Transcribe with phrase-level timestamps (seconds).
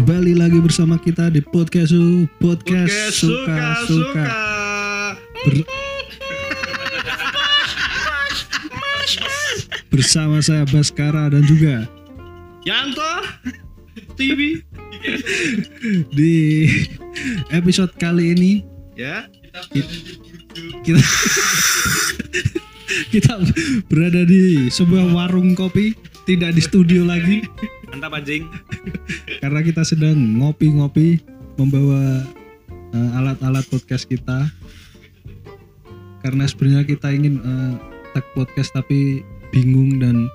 [0.00, 4.24] Kembali lagi bersama kita di podcast Su- podcast, Podcast suka suka.
[5.44, 5.68] Ber-
[9.92, 11.84] bersama saya Baskara dan juga
[12.64, 13.12] Yanto
[14.16, 14.64] TV
[16.16, 16.64] di
[17.52, 18.52] episode kali ini
[18.96, 19.28] ya.
[20.80, 21.00] Kita
[23.12, 23.36] kita
[23.92, 25.92] berada di sebuah warung kopi
[26.30, 27.42] tidak di studio lagi.
[27.90, 28.46] Mantap anjing.
[29.42, 31.18] Karena kita sedang ngopi-ngopi
[31.58, 32.22] membawa
[32.94, 34.46] eh, alat-alat podcast kita.
[36.22, 37.72] Karena sebenarnya kita ingin eh,
[38.14, 40.30] tag podcast tapi bingung dan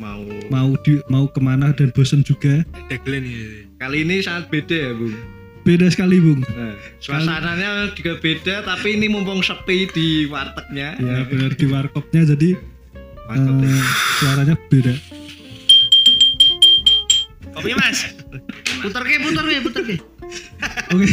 [0.00, 0.24] mau.
[0.48, 2.64] mau di mau ke mana dan bosen juga.
[2.88, 5.16] Deglen ini kali ini sangat beda ya bung
[5.62, 6.42] beda sekali bung.
[6.42, 10.98] Nah, suasananya juga beda tapi ini mumpung sepi di wartegnya.
[10.98, 12.26] Ya benar di warkopnya.
[12.26, 12.58] Jadi
[13.30, 13.84] Warkop eh,
[14.18, 14.94] suaranya beda.
[17.52, 17.98] Kopi mas?
[18.82, 19.96] Putar ke putar ke putar ke.
[20.90, 21.08] Oke.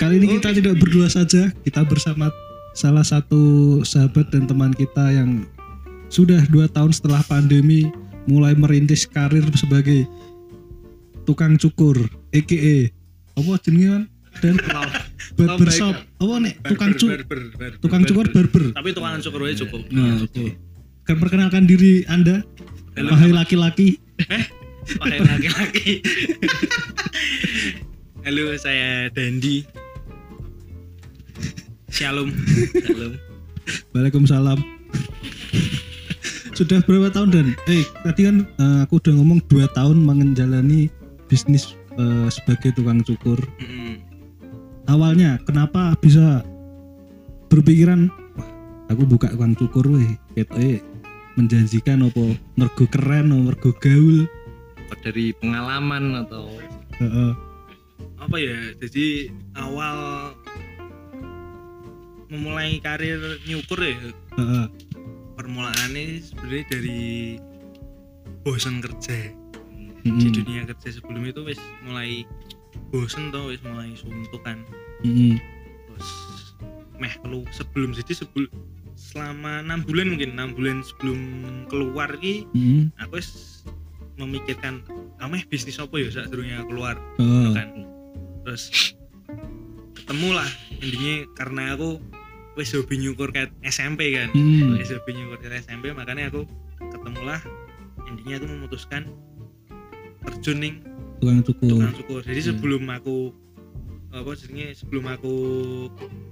[0.00, 1.52] Kali ini kita tidak berdua saja.
[1.62, 2.32] Kita bersama
[2.72, 5.44] salah satu sahabat dan teman kita yang
[6.10, 7.86] sudah dua tahun setelah pandemi
[8.26, 10.08] mulai merintis karir sebagai
[11.22, 12.90] tukang cukur EKE
[13.38, 14.04] apa jenenge Wan?
[14.38, 14.54] dan
[15.38, 15.94] barbershop.
[16.18, 17.18] Apa nih tukang cukur
[17.82, 18.64] tukang cukur barber.
[18.74, 19.82] tapi tukang cukur aja cukup.
[19.90, 20.34] Nah oke.
[20.34, 20.69] Kan
[21.16, 22.44] perkenalkan diri anda
[22.98, 23.10] Halo.
[23.14, 23.98] wahai laki-laki
[24.98, 26.04] pakai laki-laki
[28.26, 29.64] halo saya Dandi
[31.90, 32.30] Shalom
[32.70, 33.30] Shalom
[33.94, 34.58] Waalaikumsalam.
[36.54, 40.92] Sudah berapa tahun dan eh tadi kan eh, aku udah ngomong dua tahun menjalani
[41.30, 43.38] bisnis eh, sebagai tukang cukur.
[43.58, 44.02] Mm-mm.
[44.90, 46.42] Awalnya kenapa bisa
[47.48, 48.50] berpikiran wah
[48.90, 50.82] aku buka tukang cukur weh ketoke
[51.40, 54.28] menjanjikan apa mergo keren apa mergo gaul.
[54.88, 56.52] Apa dari pengalaman atau
[57.00, 57.32] Heeh.
[58.20, 59.96] apa ya jadi awal
[62.28, 63.18] memulai karir
[63.48, 63.96] nyukur ya
[64.36, 64.66] heeh.
[65.34, 67.00] permulaannya sebenarnya dari
[68.44, 69.32] bosan kerja
[70.04, 70.32] di Mm-mm.
[70.32, 72.28] dunia kerja sebelum itu wis mulai
[72.92, 74.60] bosen tuh wis mulai suntuk kan
[75.00, 75.40] Mm-mm.
[75.88, 76.08] terus
[77.00, 78.52] meh kelu sebelum jadi sebelum
[79.10, 81.18] selama enam bulan mungkin enam bulan sebelum
[81.66, 82.94] keluar ki Mm-mm.
[82.96, 83.18] aku
[84.14, 84.86] memikirkan
[85.18, 86.30] kamu bisnis apa ya saat
[86.64, 87.50] keluar Heeh.
[87.50, 87.68] kan
[88.46, 88.94] terus
[89.96, 90.48] ketemu lah
[90.78, 91.98] intinya karena aku
[92.54, 94.78] wis hobi nyukur kayak SMP kan Mm.
[94.78, 96.46] wis hobi nyukur kayak SMP makanya aku
[96.78, 97.42] ketemulah
[98.06, 99.02] intinya aku memutuskan
[100.22, 100.76] terjun ning
[101.18, 101.68] Tukang cukur.
[101.68, 102.48] tukang cukur jadi Hmm.
[102.48, 103.16] sebelum aku
[104.10, 105.34] apa jenenge sebelum aku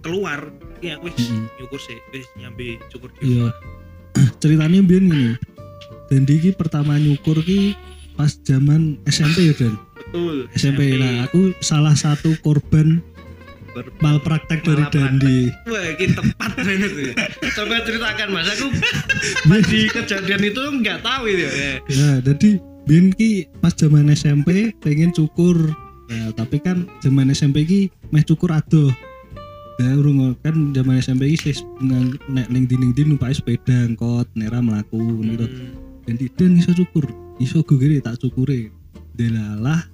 [0.02, 0.50] keluar
[0.82, 3.50] ya aku wis nyukur sih wis nyampe cukur di Iya.
[3.50, 5.30] rumah ceritanya biar gini
[6.10, 7.78] dan ki pertama nyukur ki
[8.18, 12.98] pas zaman SMP ya Dan betul SMP nah aku salah satu korban
[14.02, 14.82] malpraktek dari.
[14.90, 15.38] Dandi.
[15.70, 17.12] Wah ini tepat banget ya
[17.54, 18.50] coba ceritakan mas.
[18.58, 18.74] Aku
[19.48, 21.78] pas di kejadian itu nggak tahu itu ya.
[21.86, 22.58] Ya jadi
[22.90, 23.30] biar ki
[23.62, 25.54] pas zaman SMP pengen cukur
[26.08, 27.80] ya tapi kan zaman SMP ki
[28.10, 28.90] meh cukur adoh.
[29.78, 35.22] Ya urung kan zaman SMP ki sis nek ning dinding numpak sepeda angkot nera melaku
[35.22, 35.46] gitu
[36.08, 37.06] dan dan iso cukur
[37.38, 38.74] iso gue gini tak cukure.
[39.14, 39.86] Delalah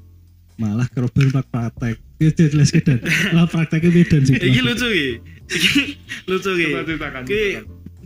[0.56, 1.98] malah keroban pak praktek.
[2.22, 3.02] Ya jelas kedan
[3.34, 5.08] lah prakteknya beda sih iki lucu ki
[5.50, 5.98] iki
[6.30, 7.42] lucu ki coba ceritakan Ki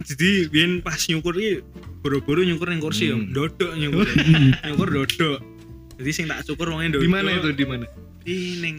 [0.00, 1.60] jadi biyen pas nyukur ki
[2.00, 4.08] boro-boro nyukur ning kursi ya dodok nyukur.
[4.66, 5.38] Nyukur dodok
[5.98, 7.48] jadi sing tak cukur wonge dodok di mana itu?
[7.53, 7.86] Di mana?
[8.22, 8.76] Di ning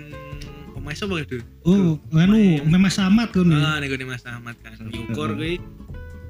[0.80, 4.80] omahe sapa itu oh anu memang samat kan ah ning gone Mas Ahmad kan.
[4.80, 5.60] Nyukur kuwi.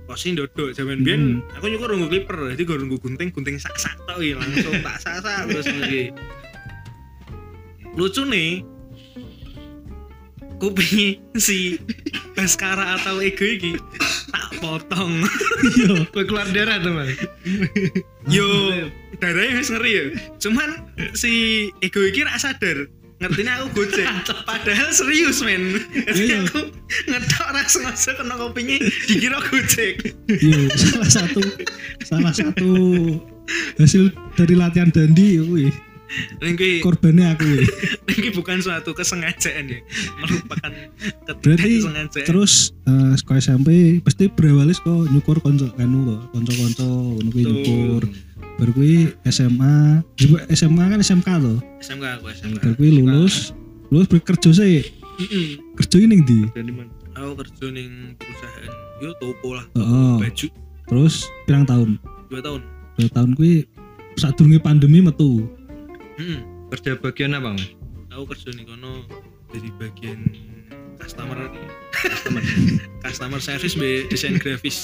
[0.10, 0.78] Posisi dodok Hmm.
[0.78, 1.22] jaman biyen
[1.54, 5.46] aku nyukur nggo clipper jadi gue nggo gunting gunting sak-sak tok iki langsung tak sak-sak
[5.54, 6.04] terus iki.
[7.94, 8.66] Lucu nih
[10.58, 11.78] kuping si
[12.34, 13.78] Baskara atau Ego tak
[14.60, 15.24] potong.
[15.64, 16.06] Iya.
[16.28, 17.12] Keluar darah tuh mas.
[18.30, 18.48] Yo
[19.18, 20.04] darahnya wis ngeri ya.
[20.38, 20.70] Cuman
[21.16, 22.88] si Ego iki rak sadar.
[23.20, 24.08] Ngertinya aku gojek.
[24.48, 25.84] Padahal serius men.
[25.92, 26.12] Iya.
[26.16, 26.62] jadi aku
[27.12, 28.76] ngetok rak sengaja kena kopinya
[29.08, 30.16] dikira gojek.
[30.30, 31.42] Iya salah satu
[32.06, 32.72] salah satu
[33.82, 35.74] hasil dari latihan Dandi wih
[36.42, 37.68] ini korbannya aku wih.
[38.18, 39.80] ini bukan suatu kesengajaan ya.
[40.22, 40.72] Merupakan
[41.28, 43.70] ketidaksengajaan terus eh sekolah SMP
[44.02, 48.04] pasti berawalnya kok nyukur konco anu loh konco-konco ngono kuwi nyukur.
[48.60, 53.56] Baru kuwi SMA juga SMA kan SMK loh SMK aku SMK baru kuwi lulus
[53.88, 54.84] lulus bekerja sih
[55.20, 55.76] Mm-mm.
[55.80, 56.40] kerja ini di
[57.16, 59.66] aku kerja ning perusahaan yo toko lah.
[59.80, 60.48] Oh, baju.
[60.92, 61.16] Terus
[61.48, 61.96] pirang tahun?
[62.28, 62.62] Dua tahun.
[63.00, 63.64] Dua tahun kuwi
[64.20, 65.48] saat pandemi metu
[66.20, 66.40] Mm-mm.
[66.70, 67.72] Kerja bagian apa, Mas?
[68.10, 69.06] aku kerja nih kono
[69.50, 70.20] jadi bagian
[70.98, 71.38] customer
[71.94, 72.42] customer
[73.06, 74.78] customer service be desain grafis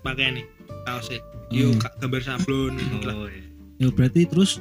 [0.00, 0.44] pakai nih
[0.84, 1.78] kaosnya yo Hmm.
[1.78, 2.74] ka- gambar sablon.
[3.02, 3.44] Oh, iya.
[3.78, 4.58] Ya berarti terus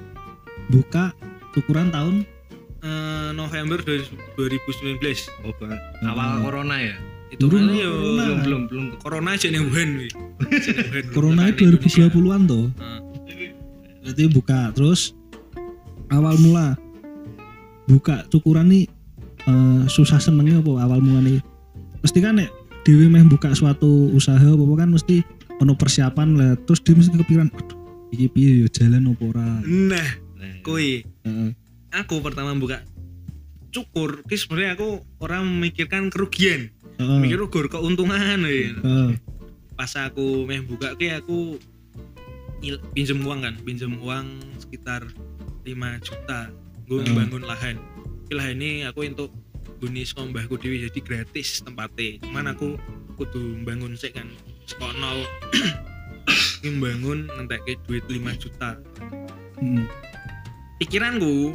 [0.68, 1.12] buka
[1.54, 2.24] ukuran tahun
[2.80, 4.98] Eh, November 2019
[5.42, 5.76] Oh, Bang.
[6.00, 6.08] Hmm.
[6.08, 6.96] Awal corona ya?
[7.30, 7.92] itu Belum, kan yo.
[7.94, 8.86] Belum, belum, belum.
[8.98, 9.90] corona aja nih Wuhan
[11.16, 12.08] corona itu Indonesia.
[12.08, 12.66] 2020-an tuh.
[14.02, 15.14] Berarti buka terus
[16.12, 16.76] awal mula
[17.88, 18.86] buka cukuran nih
[19.48, 21.40] eh, susah senengnya apa awal mula nih.
[22.04, 22.50] Mesti kan nek
[22.82, 25.22] Dewi meh buka suatu usaha apa kan mesti
[25.62, 27.78] ono persiapan lah terus dia mesti kepikiran aduh
[28.10, 29.50] iki piye yo jalan apa ora.
[29.66, 30.10] nah
[30.42, 31.54] Nah, kui Heeh.
[31.94, 32.82] aku pertama buka
[33.70, 37.20] cukur ki sebenarnya aku orang memikirkan kerugian Heeh.
[37.22, 38.74] mikir ukur keuntungan we.
[38.74, 39.12] Heeh.
[39.78, 41.62] pas aku meh buka ki aku
[42.98, 45.06] pinjem uang kan pinjem uang sekitar
[45.64, 46.50] 5 juta.
[46.86, 47.16] Gue Hmm.
[47.16, 47.76] bangun lahan.
[48.28, 49.32] Ki lahan ini aku untuk
[49.80, 52.22] guni mbahku dewi jadi gratis tempatnya.
[52.22, 52.78] Cuman aku
[53.16, 54.30] kudu bangun sih kan.
[54.66, 55.20] Sekolah nol
[56.62, 58.78] Ini bangun ngentek duit 5 juta.
[59.62, 59.86] Mm.
[60.82, 61.54] pikiranku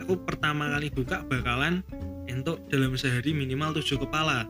[0.00, 1.84] aku pertama kali buka bakalan
[2.24, 4.48] untuk dalam sehari minimal 7 kepala.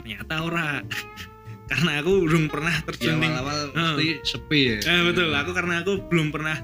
[0.00, 0.80] Ternyata ora.
[1.70, 3.94] Karena aku belum pernah terjun di awal-awal Heeh.
[3.96, 4.78] mesti sepi ya?
[4.84, 5.32] Eh, betul.
[5.32, 6.60] Aku karena aku belum pernah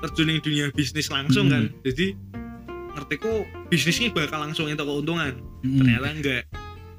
[0.00, 1.52] terjun di dunia bisnis langsung Hmm.
[1.52, 2.06] kan jadi
[2.90, 3.32] ngertiku
[3.66, 5.76] bisnisnya bakal langsung itu keuntungan Mm.
[5.78, 6.42] ternyata enggak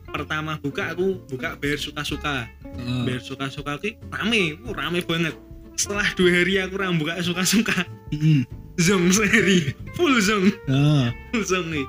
[0.08, 3.04] pertama buka aku buka bayar suka-suka Heeh.
[3.04, 5.34] bayar suka-suka ki rame uh, rame banget
[5.74, 7.74] setelah dua hari aku ram buka suka-suka
[8.12, 8.46] Mm.
[8.86, 11.06] zong sehari full zong Heeh.
[11.32, 11.88] full zong nih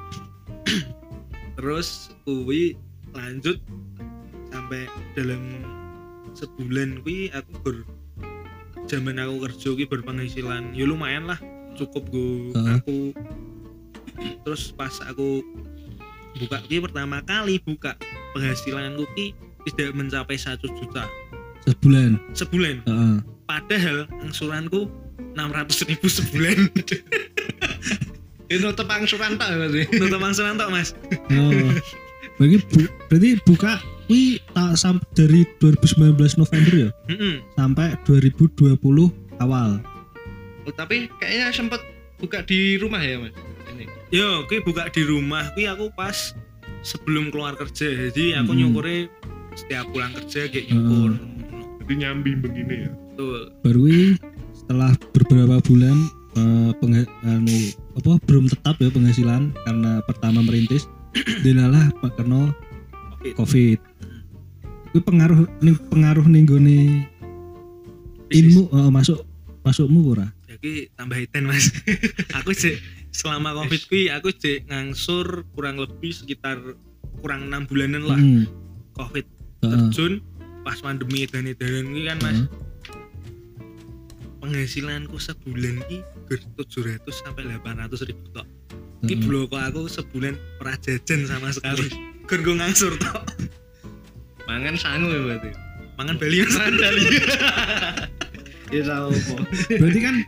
[1.57, 1.89] terus
[2.23, 2.75] kui
[3.13, 3.61] lanjut
[4.49, 5.43] sampai dalam
[6.33, 7.77] sebulan kui aku ber
[8.85, 11.39] zaman aku kerja kui berpenghasilan ya lumayan lah
[11.75, 12.77] cukup gue Heeh.
[12.77, 12.99] aku
[14.43, 15.41] terus pas aku
[16.37, 17.97] buka kui pertama kali buka
[18.33, 19.33] penghasilanku ki
[19.71, 21.07] tidak mencapai satu juta
[21.63, 22.19] Sebulan.
[22.33, 23.17] sebulan Heeh.
[23.45, 24.91] padahal angsuranku
[25.33, 26.59] 600 ribu sebulan
[28.53, 29.89] Itu tetep angsuran tak berarti?
[29.97, 30.93] untuk angsuran tok mas
[31.33, 31.73] Oh.
[32.37, 33.81] Berarti, bu- berarti buka
[34.13, 37.35] wi tak sam- dari 2019 November ya Mm-mm.
[37.55, 38.77] sampai 2020
[39.39, 39.81] awal.
[40.63, 41.81] Oh, tapi kayaknya sempet
[42.17, 43.33] buka di rumah ya, Mas?
[43.67, 43.85] Ini.
[44.11, 46.37] Yo, kui buka di rumah, kui aku pas
[46.83, 48.61] sebelum keluar kerja, jadi aku Hmm.
[48.63, 49.09] nyukurnya
[49.55, 51.11] setiap pulang kerja kayak nyukur.
[51.81, 52.91] Jadi nyambi begini ya.
[53.11, 53.41] Betul.
[53.61, 53.85] Baru
[54.53, 55.97] setelah beberapa bulan
[56.33, 57.59] eh, pengha- anu,
[57.93, 60.89] apa belum tetap ya penghasilan karena pertama merintis
[61.41, 62.55] dilalah kena
[63.13, 63.35] Oke.
[63.35, 63.77] covid.
[64.93, 66.79] Kuwi pengaruh nih pengaruh nih gone
[68.29, 69.25] ilmu eh, masuk
[69.65, 70.29] masukmu ora?
[70.45, 71.73] Jadi tambah iten mas.
[72.39, 72.77] aku cek
[73.09, 76.61] selama covid kui aku cek ngangsur kurang lebih sekitar
[77.21, 78.45] kurang enam bulanan lah Hmm.
[78.93, 79.25] covid
[79.63, 80.21] terjun
[80.61, 82.49] pas pandemi dan dan ini kan mas Heeh.
[84.43, 85.99] penghasilanku sebulan ki
[86.29, 88.45] gur 700 sampai 800 ribu tok.
[89.07, 89.25] Ki Heeh.
[89.25, 91.89] bloko aku sebulan ora jajan sama sekali.
[92.29, 93.23] Gur gue ngangsur tok.
[94.47, 95.51] Mangan sangu ya berarti.
[95.99, 96.37] Mangan Bali.
[96.57, 97.05] Mangan Bali.
[98.73, 99.13] Ya tahu.
[99.69, 100.25] Berarti kan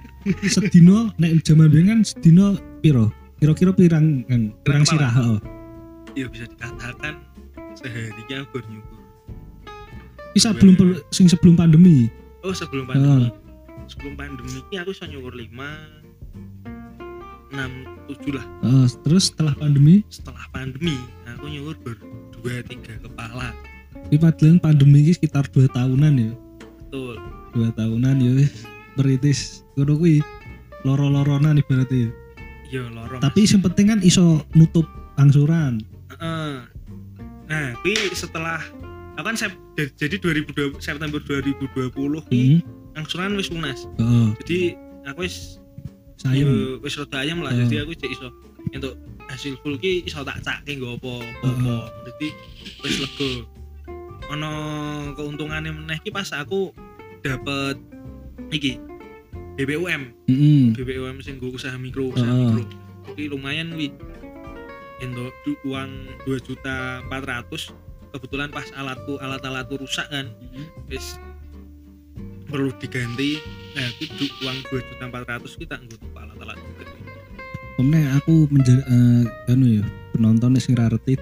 [0.52, 3.08] sedino nek zaman biyen kan sedino piro?
[3.40, 4.52] Kira-kira pirang kan?
[4.60, 5.40] Pirang sirah, heeh.
[6.12, 7.24] ya bisa dikatakan
[7.72, 9.00] seharinya gur nyukur.
[10.36, 10.76] Iki sebelum
[11.08, 12.12] sing sebelum pandemi.
[12.44, 13.32] Oh sebelum pandemi.
[13.88, 15.48] Sebelum pandemi ki aku bisa nyukur 5
[17.56, 18.46] 6 7 lah.
[18.60, 21.96] Heeh, terus setelah pandemi, Setelah pandemi aku nyukur ber
[22.44, 23.56] 2 3 kepala.
[24.14, 26.30] Iki padahal pandemi iki sekitar 2 tahunan ya.
[26.86, 27.18] Betul.
[27.52, 28.32] 2 tahunan ya
[28.94, 29.66] meritis.
[29.74, 30.22] Ngono kuwi
[30.82, 32.14] loro-loronan ibaratnya.
[32.70, 33.18] Iya lorong.
[33.18, 35.82] Tapi yang penting kan iso nutup angsuran.
[36.14, 36.54] Heeh.
[37.44, 38.62] Nah, kui setelah
[39.14, 39.58] aku kan sep-
[39.94, 41.90] jadi 2020 September 2020
[42.24, 42.62] ki Hmm.
[42.94, 43.84] angsuran wis lunas.
[43.98, 44.58] Heeh, Jadi
[45.04, 45.58] aku wis
[46.16, 46.46] sayem.
[46.46, 47.50] ya, wis rada ayam lah.
[47.50, 47.58] Oh.
[47.58, 48.30] Jadi aku cek iso
[48.70, 48.94] untuk
[49.26, 51.74] hasil full ki iso tak cake nggo apa apa.
[52.06, 52.28] Jadi
[52.80, 53.30] wis lega.
[54.32, 54.52] Ono
[55.12, 56.72] keuntungannya meneh ki pas aku
[57.20, 57.76] dapet
[58.48, 58.80] iki
[59.54, 60.74] BBUM, Heeh.
[60.74, 62.50] BBUM sing nggo usaha mikro, usaha Oh.
[62.50, 62.64] mikro.
[63.14, 63.92] Ki lumayan wi.
[64.98, 65.30] Endo
[65.66, 65.90] uang
[66.26, 67.70] 2 juta 400
[68.14, 70.30] kebetulan pas alatku alat-alatku rusak kan
[70.86, 71.18] wis
[72.46, 73.42] perlu diganti
[73.74, 76.84] nah itu uang 2 juta 400 kita nggo tuku alat-alat juga
[77.74, 78.86] Kemudian aku menjadi
[79.50, 81.18] anu ya penonton sing ra ngerti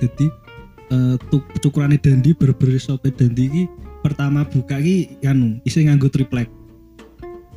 [0.93, 3.63] eh, tuk- cukurane Dandi berber sope Dandi iki
[4.01, 6.53] pertama buka iki anu isi nganggo triplek.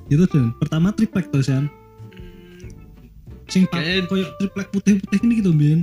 [0.08, 1.65] Itu dan pertama triplek to San.
[1.65, 3.10] Hmm,
[3.48, 5.82] sing pak Kayaknya- koyo triplek putih-putih ini gitu mbien.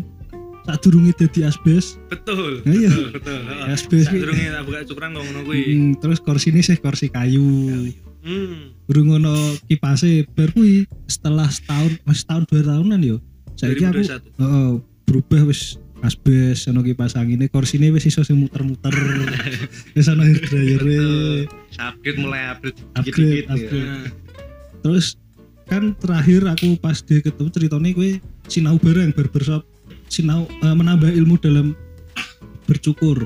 [0.63, 1.99] Saat durunge dadi asbes.
[2.07, 2.63] Betul.
[2.63, 2.87] Nah, iya.
[2.87, 3.39] betul betul.
[3.43, 3.67] Heeh.
[3.69, 5.63] asbes Sak durunge tak buka cukuran ngono kuwi.
[5.69, 7.43] Hmm, terus kursi ini sih kursi kayu.
[8.23, 8.71] Hmm.
[8.87, 9.35] Burung ngono
[9.67, 13.19] kipase bar kuwi setelah setahun mas setahun dua tahunan yo.
[13.53, 14.71] Saiki aku 2021 heeh
[15.03, 18.91] berubah wis asbes ono kipas angine kursine wis iso sing muter-muter.
[19.95, 20.83] Wis ono hair dryer
[21.79, 24.11] upgrade mulai upgrade dikit-dikit ya.
[24.83, 25.15] terus
[25.71, 28.11] kan terakhir aku pas di ketemu ceritanya gue
[28.51, 29.63] sinau bareng barbershop
[30.11, 31.73] sinau eh, menambah ilmu dalam
[32.67, 33.25] bercukur.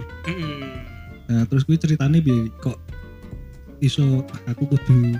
[1.26, 2.76] Nah terus gue ceritanya bi kok
[3.80, 5.16] iso aku kudu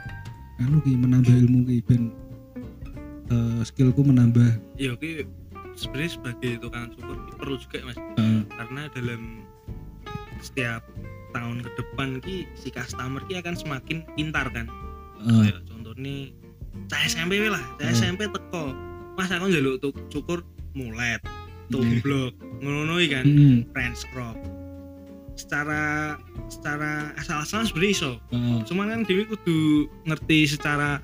[0.61, 2.13] anu ki menambah ilmu ki ben
[3.33, 4.61] eh, skillku menambah?
[4.77, 5.25] Ya oke
[5.77, 7.99] sebenarnya sebagai tukang cukur perlu juga mas.
[8.17, 9.23] Eh, karena dalam
[10.41, 10.83] setiap
[11.31, 14.67] tahun ke depan ki si customer ki akan semakin pintar kan.
[15.23, 16.15] Eh, Kayak contohnya
[16.89, 17.63] cah SMP lah.
[17.77, 17.95] Cah Hmm.
[17.95, 18.73] SMP teko
[19.15, 20.41] mas aku njaluk cukur
[20.73, 21.21] mulet
[21.67, 21.73] Hmm.
[21.73, 24.37] tumblok ngono kan mm, French crop.
[25.37, 26.17] Secara
[26.49, 28.13] secara asal-asalan sebenarnya iso.
[28.33, 31.03] Eh, cuman kan Dewi kudu ngerti secara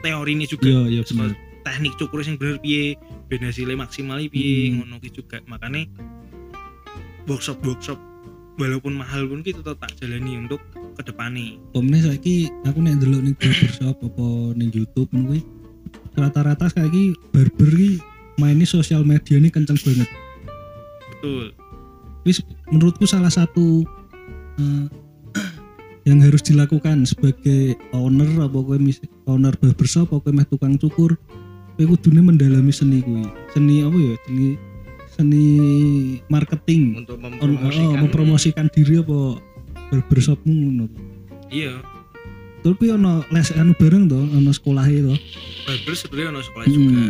[0.00, 0.64] teori ini juga.
[0.64, 2.94] Iya iya Soal bener teknik cukur yang bener piye
[3.26, 4.82] ben hasilnya maksimal piye Hmm.
[4.82, 5.42] ngono ki juga.
[5.46, 5.86] Makanya
[7.26, 7.98] workshop workshop
[8.56, 10.62] walaupun mahal pun kita tetap tak jalani untuk
[10.96, 15.44] ke depannya pomne saiki aku nek ndelok ning barbershop apa ning YouTube kuwi
[16.16, 18.00] rata-rata saiki barber ki
[18.40, 20.08] mainnya sosial media ini kenceng banget.
[21.12, 21.52] Betul.
[22.24, 23.84] Wis menurutku salah satu
[24.60, 24.86] eh,
[26.08, 28.76] yang harus dilakukan sebagai owner apa kowe
[29.28, 31.16] owner barbershop apa kowe tukang cukur
[31.76, 33.24] kowe kudune mendalami seni kuwi.
[33.52, 34.14] Seni apa ya?
[34.24, 34.46] Seni
[35.12, 35.44] seni
[36.28, 37.04] marketing.
[37.04, 37.86] Untuk mempromosikan.
[37.86, 39.18] oh, mempromosikan diri apa
[39.88, 40.86] barbershopmu ngono?
[41.48, 41.80] Iya.
[42.60, 45.14] Terus kuwi ono les anu bareng to ono sekolah to?
[45.64, 46.74] Barber sebenarnya ono sekolah Hmm.
[46.74, 47.06] juga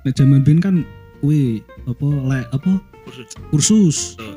[0.00, 0.74] nek zaman ben kan
[1.20, 2.72] kuwi apa le apa?
[3.04, 3.98] Khusus kursus.
[4.16, 4.36] Betul.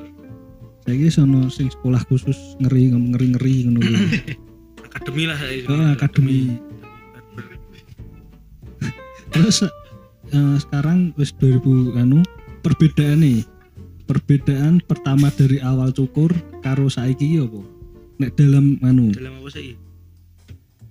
[0.84, 4.02] Saiki sono sing sekolah khusus ngeri ngeri ngeri ngono kuwi.
[4.94, 6.54] Akademi lah saya Oh, akademi.
[6.54, 6.73] barber
[9.34, 9.66] Terus
[10.30, 12.22] eh, sekarang wis 2000 anu
[12.62, 13.42] perbedaan nih.
[14.04, 17.62] Perbedaan pertama dari awal cukur karo saiki ki apa?
[18.20, 19.74] Nek dalam anu dalam apa sih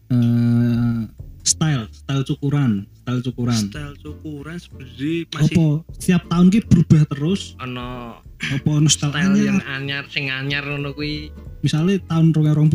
[0.09, 1.01] eh,
[1.43, 3.61] style, style cukuran, style cukuran.
[3.63, 7.55] style cukuran sebenarnya masih Apa setiap tahun ki berubah terus?
[7.59, 10.03] ono Apa ono style, style yang anyar?
[10.03, 11.29] anyar sing anyar ngono kuwi
[11.61, 12.73] Misalnya tahun 2020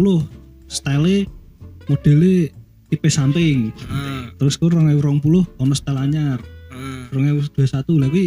[0.70, 1.28] style
[1.86, 2.54] modele
[2.88, 3.72] tipe samping.
[3.86, 5.20] Ah, Terus ku 2020
[5.58, 6.40] ono style anyar.
[6.70, 7.08] ah.
[7.10, 7.58] 2021
[7.98, 8.26] lagi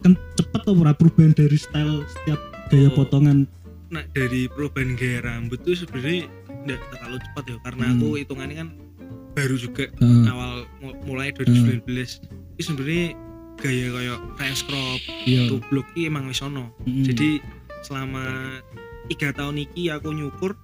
[0.00, 2.94] kan cepet tuh ora perubahan dari style setiap gaya Oh.
[2.94, 3.44] potongan
[3.88, 6.24] nah dari perubahan gaya rambut tuh sebenarnya
[6.62, 7.94] tidak terlalu cepat ya karena Hmm.
[7.94, 8.68] aku hitungannya kan
[9.30, 13.06] baru juga eh, awal mu- mulai 2019 ini sebenarnya
[13.56, 16.72] gaya kayak French crop, iya tublok emang wis ono.
[16.80, 17.04] Mm.
[17.04, 17.30] Jadi
[17.82, 18.56] selama
[19.06, 20.56] tiga tahun iki aku nyukur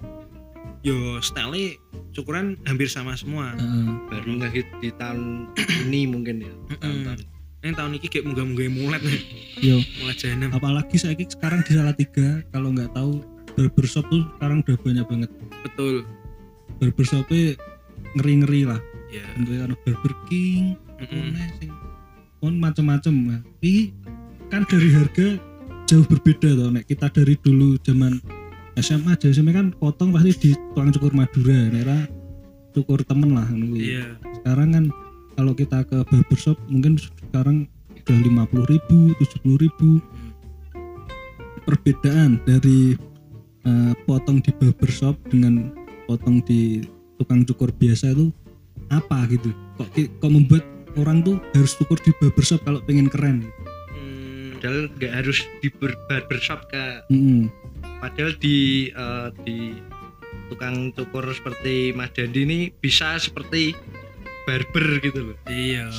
[0.81, 1.77] yo style
[2.17, 3.53] cukuran hampir sama semua.
[3.53, 3.87] Heeh.
[4.09, 5.53] baru ngehit di tahun
[5.85, 7.21] ini mungkin ya tahun-tahun
[7.61, 9.21] Yang tahun iki kayak munggah-munggah mulet nih,
[9.61, 10.49] yo mulet jahanam.
[10.51, 13.21] apalagi saya sekarang di Salatiga kalau nggak tahu
[13.53, 15.31] barbershop tuh sekarang udah banyak banget
[15.63, 16.07] Betul.
[16.77, 17.57] barbershopnya
[18.15, 19.23] ngeri-ngeri lah Ya.
[19.35, 20.75] bentuknya ada barber king
[21.57, 21.71] sing
[22.41, 23.41] on macem-macem nah.
[23.61, 23.91] Ini
[24.47, 25.39] kan dari harga
[25.85, 28.19] jauh berbeda tuh nek kita dari dulu zaman
[28.77, 31.99] SMA aja SMA kan potong pasti di tukang cukur Madura nera
[32.71, 33.49] cukur temen lah.
[33.49, 34.21] Iya.
[34.37, 34.85] sekarang kan
[35.33, 37.65] kalau kita ke barbershop mungkin sekarang
[37.97, 39.99] udah lima puluh ribu tujuh puluh ribu
[41.63, 42.95] perbedaan dari
[43.65, 45.73] eh, potong di barbershop dengan
[46.07, 46.85] potong di
[47.17, 48.29] tukang cukur biasa itu
[48.89, 50.63] apa gitu kok kok membuat
[50.95, 53.49] orang tuh harus cukur di barbershop kalau pengen keren
[53.89, 57.49] Hmm, padahal nggak harus di ber- barbershop kak Mm-mm.
[57.99, 59.59] Padahal di eh, di
[60.47, 63.75] tukang cukur seperti Mas Dandi ini bisa seperti
[64.45, 65.91] barber gitu loh iya.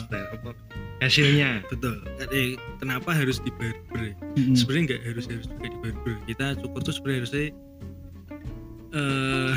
[0.98, 2.02] Hasilnya Betul.
[2.28, 4.18] Eh, kenapa harus di barber?
[4.34, 4.56] Mm-mm.
[4.56, 7.46] sebenarnya nggak harus harus juga di barber kita cukur tuh sebenarnya harusnya
[8.90, 9.54] eh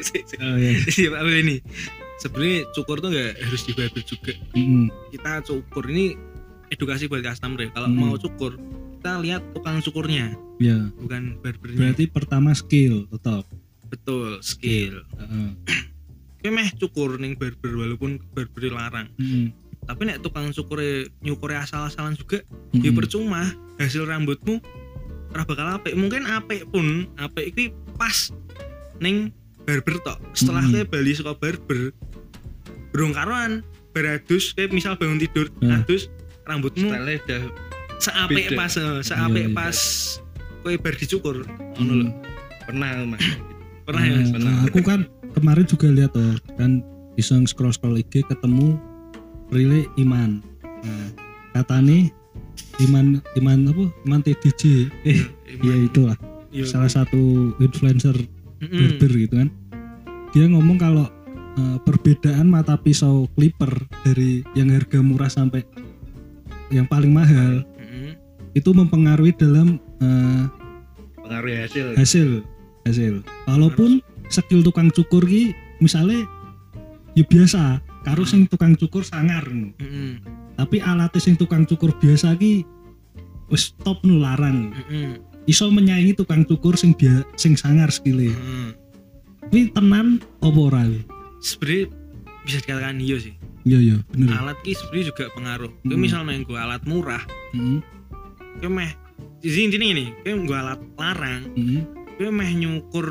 [0.00, 0.78] si- Oh, iya.
[1.24, 1.56] Wil ini
[2.18, 4.86] sebenarnya cukur tuh nggak harus di barber juga Mm-mm.
[5.10, 6.14] kita cukur ini
[6.68, 7.98] edukasi buat customer ya kalau Hmm.
[7.98, 8.56] mau cukur
[8.98, 13.46] kita lihat tukang cukurnya ya bukan barbernya berarti pertama skill tetap
[13.86, 15.54] betul skill Heeh.
[16.38, 19.54] Oke meh cukur ning barber walaupun barber larang Mm-mm.
[19.84, 20.82] tapi nek tukang cukur
[21.18, 22.42] nyukur asal-asalan juga
[22.74, 22.94] ya Mm-mm.
[22.94, 23.46] percuma
[23.78, 24.58] hasil rambutmu
[25.30, 27.64] ora bakal apik mungkin apik pun apik iki
[27.94, 28.34] pas
[28.98, 29.30] ning
[29.62, 30.74] barber tok setelah Mm.
[30.74, 31.94] kowe bali saka barber
[32.90, 33.62] burung karuan
[33.94, 35.70] beradus kayak misal bangun tidur Hmm.
[35.76, 36.10] adus
[36.42, 37.42] rambutmu style udah
[37.98, 39.56] seapik pas eh, seapik Iya, iya.
[39.56, 39.76] pas
[40.60, 41.36] kowe bar dicukur.
[41.76, 42.06] Ngono lho.
[42.64, 43.22] Pernah mas.
[43.82, 44.52] Pernah ya Hmm, pernah.
[44.64, 45.00] aku kan
[45.32, 48.76] kemarin juga lihat tuh kan iseng scroll scroll IG ketemu
[49.48, 50.44] Rile Iman.
[50.60, 51.08] Nah,
[51.54, 52.12] kata nih
[52.78, 53.84] Iman Iman apa?
[54.04, 54.62] Iman TDJ
[55.04, 55.20] eh
[55.58, 56.18] ya itulah.
[56.48, 56.64] Iya.
[56.64, 58.16] salah satu influencer
[58.58, 59.48] barber gitu kan.
[60.30, 61.04] Dia ngomong kalau
[61.54, 63.68] eh, perbedaan mata pisau clipper
[64.02, 65.64] dari yang harga murah sampai
[66.68, 67.64] yang paling mahal.
[68.52, 70.44] Itu mempengaruhi dalam eh,
[71.18, 72.28] pengaruh hasil hasil
[72.84, 73.14] hasil
[73.44, 76.24] walaupun skill tukang cukur ki misalnya
[77.12, 79.74] ya biasa karo sing tukang cukur sangar ngono.
[79.76, 80.12] Mm-mm.
[80.54, 82.64] tapi alatnya sing tukang cukur biasa ki
[83.48, 85.20] wis top nu larang Mm-mm.
[85.44, 88.68] iso menyaingi tukang cukur sing bia, sing sangar skillnya Mm-mm.
[89.50, 90.84] ini tenan apa ora
[91.40, 91.92] sebenarnya
[92.42, 95.96] bisa dikatakan iya sih iya iya bener alat ki sebenarnya juga pengaruh Mm.
[95.96, 97.80] misal main gua alat murah Mm,
[98.58, 98.90] kowe meh
[99.38, 100.06] jadi intinya ini
[100.44, 101.42] gua alat larang.
[101.54, 101.80] Mm,
[102.14, 103.06] kowe meh nyukur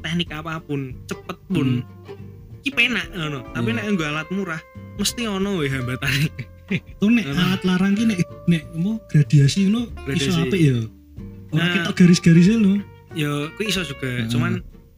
[0.00, 1.80] teknik apa pun cepet pun
[2.60, 3.40] ki penak ngono.
[3.50, 3.76] Tapi Iya.
[3.76, 4.60] nek nggo alat murah
[4.94, 6.28] mesti ono we hambatane
[6.96, 10.42] tuh nek alat larang ki nek nek mau gradiasi no iso Gradasi.
[10.42, 10.76] apik ya?
[11.48, 11.72] Ora Nah.
[11.74, 12.72] kita garis-garisnya lo
[13.12, 14.08] ya kuwi iso juga.
[14.08, 14.28] Heeh.
[14.28, 14.52] cuman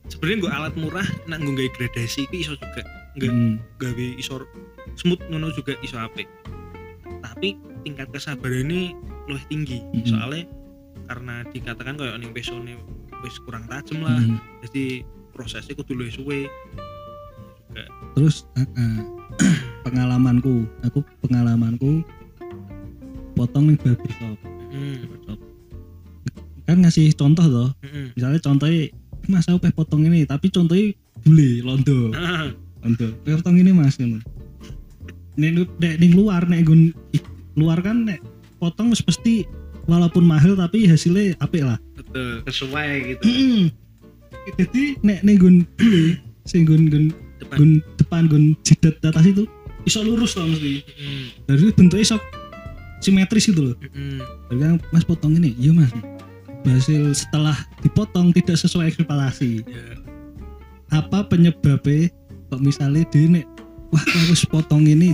[0.06, 2.82] sebenarnya nggo alat murah nek nggo gawe gradasi kuwi iso juga.
[3.14, 4.34] Nggak Mm, gawe iso
[4.94, 6.26] smooth ngono juga iso apik.
[7.20, 8.92] Tapi tingkat kesabaran ini
[9.28, 10.06] lebih tinggi Mm-mm.
[10.06, 10.44] soalnya
[11.04, 12.74] karena dikatakan kayak ning pesone
[13.24, 14.38] wis kurang tajam lah mm.
[14.68, 16.40] jadi prosesnya kudu luwih suwe
[18.14, 18.98] terus eh, eh,
[19.84, 22.06] pengalamanku aku pengalamanku
[23.34, 24.38] potong nih barbershop
[24.70, 24.96] hmm.
[25.02, 25.38] barbershop.
[26.64, 28.14] kan ngasih contoh loh Mm-mm.
[28.14, 28.82] misalnya contohnya
[29.26, 32.52] mas aku pengen potong ini tapi contohnya bule londo Ah,
[32.86, 34.22] londo potong ini mas ini
[35.34, 36.94] nek ning luar nek gun
[37.58, 38.22] luar kan nek
[38.64, 39.44] potong wis pasti
[39.84, 41.76] walaupun mahal tapi hasilnya apik lah.
[41.92, 43.22] Betul sesuai gitu.
[44.56, 45.56] Jadi nek ning gun
[46.48, 47.56] sing gun gun depan.
[47.60, 49.44] gun depan gun jidat atas itu
[49.84, 50.80] iso lurus loh mesti.
[50.80, 52.16] Mm, dari bentuknya iso
[53.04, 53.76] simetris gitu loh.
[53.92, 55.52] Mm, Jadi kan mas potong ini.
[55.60, 55.92] Iya mas.
[56.64, 59.68] Hasil setelah dipotong tidak sesuai ekspektasi.
[59.68, 59.84] Ya.
[60.96, 62.08] apa penyebabnya?
[62.48, 63.44] Kok misalnya dia nek
[63.92, 65.12] wah aku harus potong ini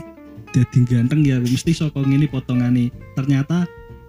[0.51, 3.65] jadi ganteng ya mesti sokong ini potongan nih ternyata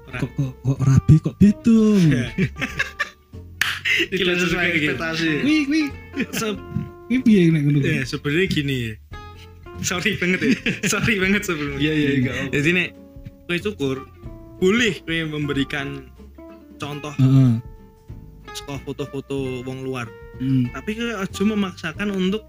[0.08, 0.20] Ora.
[0.20, 2.26] kok kok, kok rabi kok Ya.
[4.12, 5.88] tidak sesuai ekspektasi wih wih
[7.22, 8.94] piye nek ngono ya sebenarnya gini ya
[9.82, 10.52] sorry banget ya
[10.92, 12.90] sorry banget sebelumnya iya iya enggak apa jadi nek
[13.46, 13.98] kue cukur
[14.58, 16.08] boleh kue memberikan
[16.78, 17.60] contoh Heeh.
[18.52, 20.66] sekolah foto-foto wong luar Hmm.
[20.74, 22.42] tapi kue aja memaksakan untuk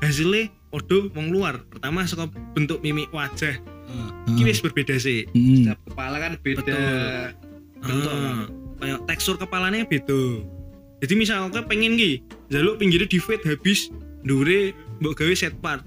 [0.00, 1.60] hasilnya podo wong luar.
[1.68, 3.56] Pertama sekolah bentuk mimik wajah.
[3.60, 4.38] Heeh.
[4.38, 5.26] ini wis berbeda sih.
[5.34, 5.66] Hmm.
[5.66, 6.60] setiap kepala kan beda.
[6.62, 6.80] Betul.
[7.80, 8.14] bentuk.
[8.80, 10.22] Kayak tekstur kepalanya beda.
[11.00, 12.20] Jadi misal kue pengen ki
[12.52, 13.88] jaluk pinggirnya di fade habis
[14.24, 15.84] dure mbok gawe set part.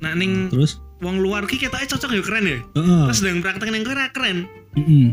[0.00, 0.80] Nah ning terus?
[1.04, 2.58] wong luar ki ketoknya cocok ya keren ya?
[2.76, 3.04] Heeh.
[3.08, 4.48] pas sedang praktek ning kowe ora keren.
[4.76, 5.12] Heeh.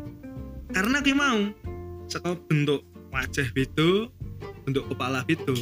[0.75, 1.39] karena gue mau
[2.11, 4.11] saka bentuk wajah beda
[4.67, 5.55] bentuk kepala beda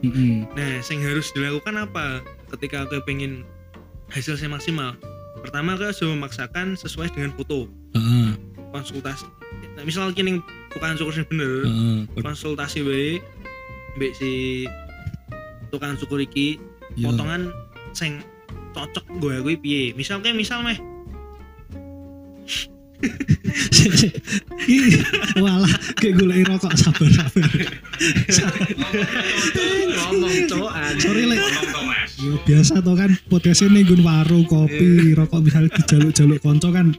[0.00, 0.16] Ngono.
[0.16, 0.36] Heeh.
[0.56, 2.24] nah yang harus dilakukan apa
[2.56, 3.44] ketika gue pengen
[4.08, 4.96] hasilnya maksimal
[5.40, 8.32] pertama gue harus memaksakan sesuai dengan foto Heeh.
[8.72, 9.28] konsultasi
[9.76, 11.98] nah, misal kini tukang cukur sing bener Heeh.
[12.20, 13.20] konsultasi wae
[13.96, 14.64] mbek si
[15.68, 16.56] tukang cukur iki
[16.98, 17.06] Iya.
[17.14, 17.54] potongan
[17.94, 18.18] sing
[18.74, 20.74] cocok gue gue piye misal kayak misal meh
[25.40, 27.48] walah kayak golek rokok sabar sabar.
[29.96, 31.40] Ngomong coan sorry lek.
[32.20, 36.92] Ya biasa tuh kan podcastnya nih gun warung kopi rokok misalnya dijaluk-jaluk konco kan.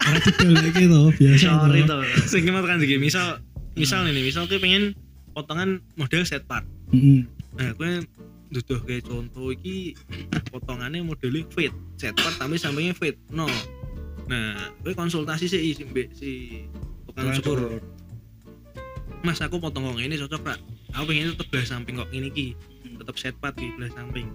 [0.00, 2.00] Ora dibalik gitu biasa sorry toh.
[2.00, 3.40] tuh sing kemat kan misal
[3.76, 4.96] misal ini misal gue pengen
[5.32, 6.64] potongan model set part.
[6.90, 7.22] Mm-mm.
[7.54, 8.02] nah gue
[8.50, 9.94] duduh kayak contoh iki
[10.50, 11.72] potongannya modelnya fit.
[11.96, 13.16] Set part tapi sampingnya fit.
[13.30, 13.46] No
[14.30, 16.30] nah gue konsultasi sih si mbak si
[17.10, 17.82] tukang cukur.
[19.26, 20.58] Mas aku potong kok ini cocok pak.
[20.94, 22.54] Aku pengen tetep belah samping kok ini ki
[22.94, 24.30] tetep set part di belah samping.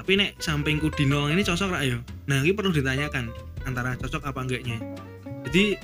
[0.00, 2.00] Tapi nek sampingku di nol ini cocok rak ya.
[2.26, 3.28] Nah ini perlu ditanyakan
[3.68, 4.80] antara cocok apa enggaknya.
[5.44, 5.76] Jadi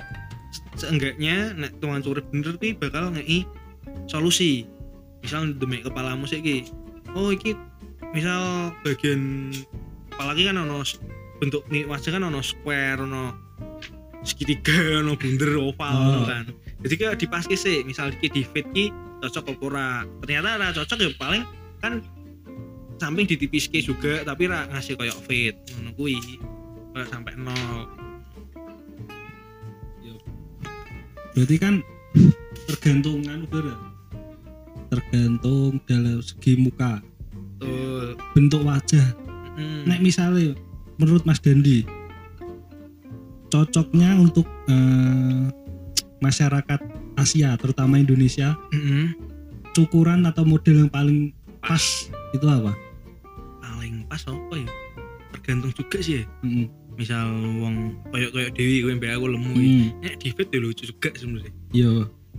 [0.49, 3.45] se- seenggaknya nek tukang cukur bener ki bakal ngei
[4.09, 4.65] solusi.
[5.21, 6.65] Misal demi kepalamu sih ki
[7.13, 7.53] oh iki
[8.11, 9.53] misal bagian
[10.09, 10.81] kepala ki kan ono
[11.41, 13.33] bentuk wajah kan ono square ono
[14.21, 16.25] segitiga ono bunder oval Oh.
[16.29, 16.45] kan.
[16.85, 18.93] Jadi kayak dipaski sih misal ki di fit ki
[19.25, 19.89] cocok apa ora.
[20.21, 21.43] Ternyata ora cocok ya paling
[21.81, 22.05] kan
[23.01, 26.21] samping ditipiske juga tapi ra ngasih kayak fit ngono kuwi.
[27.09, 27.89] Sampai nol.
[31.33, 31.81] Berarti kan
[32.69, 33.75] tergantungan udara
[34.91, 36.99] tergantung dalam segi muka.
[37.57, 38.19] Betul.
[38.35, 39.07] Bentuk wajah.
[39.51, 39.83] Mm.
[39.83, 40.55] nek misalnya
[41.01, 41.81] menurut Mas Dandi
[43.49, 45.43] cocoknya untuk eh,
[46.21, 46.79] masyarakat
[47.17, 49.11] Asia terutama Indonesia Mm-mm.
[49.73, 51.81] cukuran atau model yang paling pas
[52.31, 52.71] itu apa?
[53.59, 54.69] paling pas apa ya
[55.33, 57.27] tergantung juga sih ya Mm, misal
[57.59, 57.75] wong
[58.13, 59.85] kayak kayak Dewi gue mbak aku lemu mm.
[59.99, 61.91] nek fit ya lucu juga sebenarnya Iya,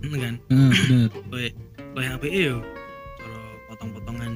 [0.03, 1.09] kan ah, bener.
[1.29, 1.53] kayak
[1.93, 2.57] kayak apa yo
[3.19, 4.31] cara potong-potongan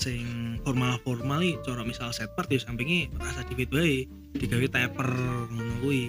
[0.00, 0.24] sing
[0.60, 5.08] formal-formal iki cara misal set part ya sampingnya rasa di fit wae digawe taper
[5.46, 6.08] ngono kuwi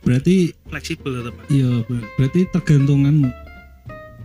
[0.00, 1.44] Berarti fleksibel tetep Pak.
[1.48, 3.28] iya ber- berarti tergantungan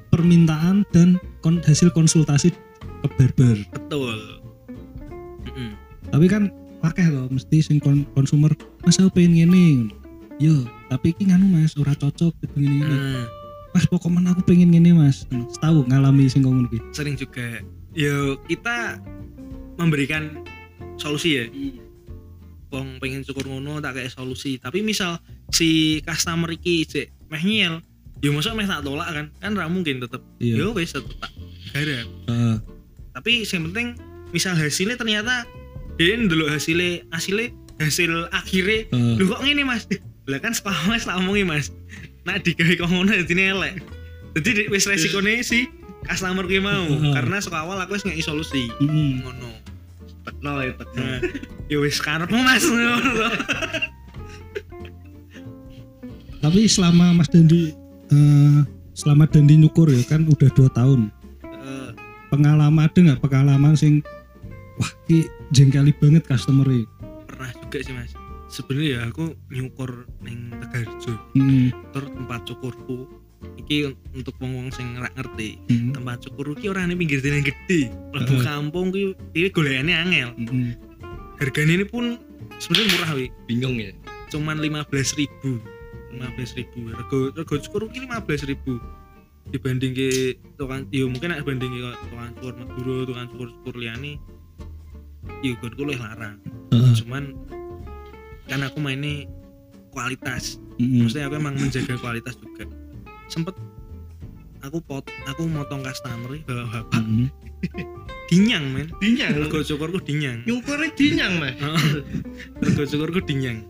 [0.08, 2.56] permintaan dan kon- hasil konsultasi
[3.02, 3.60] ke barber.
[3.70, 4.40] betul
[5.46, 5.76] Mm-mm.
[6.08, 6.48] Tapi kan
[6.80, 9.92] pakai loh mesti sing kon- konsumer mas aku pengen ngene.
[10.36, 12.98] Yo, tapi iki nganu mas ora cocok gitu gini gini.
[13.72, 15.28] Mas pokoknya aku pengen ngene mas.
[15.60, 16.80] Tahu ngalami sing ngono kuwi.
[16.92, 17.60] sering juga
[17.96, 19.00] yo kita
[19.80, 20.44] memberikan
[21.00, 21.46] solusi ya.
[22.70, 24.60] Wong pengen cukur ngono tak kayak solusi.
[24.60, 25.18] Tapi misal
[25.50, 27.80] si customer iki cek meh nyel.
[28.20, 29.26] Yo masa meh tak tolak kan?
[29.40, 30.20] Kan ra mungkin tetep.
[30.44, 30.60] Iya.
[30.60, 31.32] yo wis tetep tak
[31.72, 32.08] garap.
[32.28, 32.56] Heeh.
[33.16, 33.96] tapi yang penting
[34.36, 35.48] misal hasilnya ternyata
[35.96, 38.92] dia dulu hasilnya hasilnya hasil akhirnya.
[38.92, 39.16] Heeh.
[39.16, 39.88] lu kok ngene mas?
[40.28, 41.72] Lah kan sekolah mas tak omongi mas.
[42.28, 43.80] Nah digawe kok ngono jadi elek.
[44.36, 45.64] Jadi di- wis resikonya sih
[46.06, 46.86] customer gue mau.
[46.86, 47.14] Heeh.
[47.14, 48.70] karena saka awal aku wis solusi.
[48.80, 49.26] Mm-mm.
[49.26, 49.52] ngono.
[50.26, 51.20] Tekno ya tekno nah,
[51.72, 52.66] ya wis karepmu mas.
[56.46, 57.74] Tapi selama Mas Dandi
[58.14, 58.60] eh,
[58.94, 61.10] selama Dandi nyukur ya kan udah dua tahun.
[61.42, 61.90] Eh,
[62.30, 64.06] Pengalaman ada nggak pengalaman sing
[64.78, 66.86] wah ki jengkeli banget customer e.
[67.26, 68.14] pernah juga sih mas.
[68.50, 71.18] Sebenarnya ya aku nyukur neng Tegarjo.
[71.34, 73.25] Hmm, terus tempat cukurku
[73.60, 77.42] iki untuk wong wong sing ora ngerti hmm, tempat cukur ki ora ning pinggir dalan
[77.42, 77.90] gede.
[78.14, 78.46] Mlebu Heeh.
[78.46, 79.02] kampung ki
[79.34, 80.30] iki golekane angel.
[80.38, 80.74] Hmm.
[81.36, 82.16] harganya ini pun
[82.64, 83.26] sebenarnya murah wi.
[83.44, 83.92] Bingung ya?
[84.32, 85.60] Cuman 15.000 ribu.
[86.16, 86.78] 15.000 ribu.
[86.96, 88.80] Rego rego cukur ki 15.000 ribu.
[89.52, 90.10] Dibanding ke
[90.58, 94.18] tukang yo mungkin nek banding ke tukang cukur Madura tukang cukur cukur liyane
[95.44, 96.40] yo gue luwih larang.
[96.72, 96.94] Heeh.
[97.04, 97.36] cuman
[98.46, 99.26] kan aku mainnya
[99.92, 100.62] kualitas.
[100.76, 102.68] Hmm, maksudnya aku emang menjaga kualitas juga
[103.32, 103.56] sempet
[104.66, 107.30] aku pot aku motong customer bawa bapak hmm.
[108.30, 108.90] dinyang men.
[108.98, 109.38] Dinyang.
[109.38, 110.42] Rego cukurku dinyang.
[110.50, 111.54] Nyukurnya dinyang mas.
[112.66, 113.62] Rego cukurku dinyang.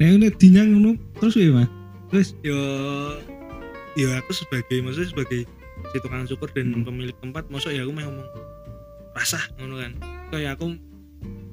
[0.00, 1.68] Nah ini dinyang ngono terus ya mas.
[2.08, 2.58] Terus yo
[3.94, 5.40] yo aku sebagai maksudnya sebagai
[5.92, 6.88] si tukang cukur dan Hmm.
[6.88, 8.28] pemilik tempat maksud ya aku mah ngomong
[9.12, 9.92] rasah ngono kan.
[10.32, 10.80] Kayak aku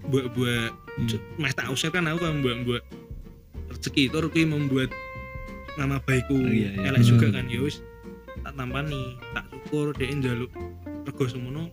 [0.08, 1.20] buat buat Hmm.
[1.40, 2.84] meh tak usir kan aku kan buat buat
[3.72, 4.92] rezeki itu rezeki membuat
[5.76, 6.90] nama baikku Oh, iya, iya.
[6.90, 7.36] elek juga Hmm.
[7.38, 7.80] kan ya wis
[8.42, 10.52] tak tampani tak syukur dia njaluk
[11.04, 11.64] rego semono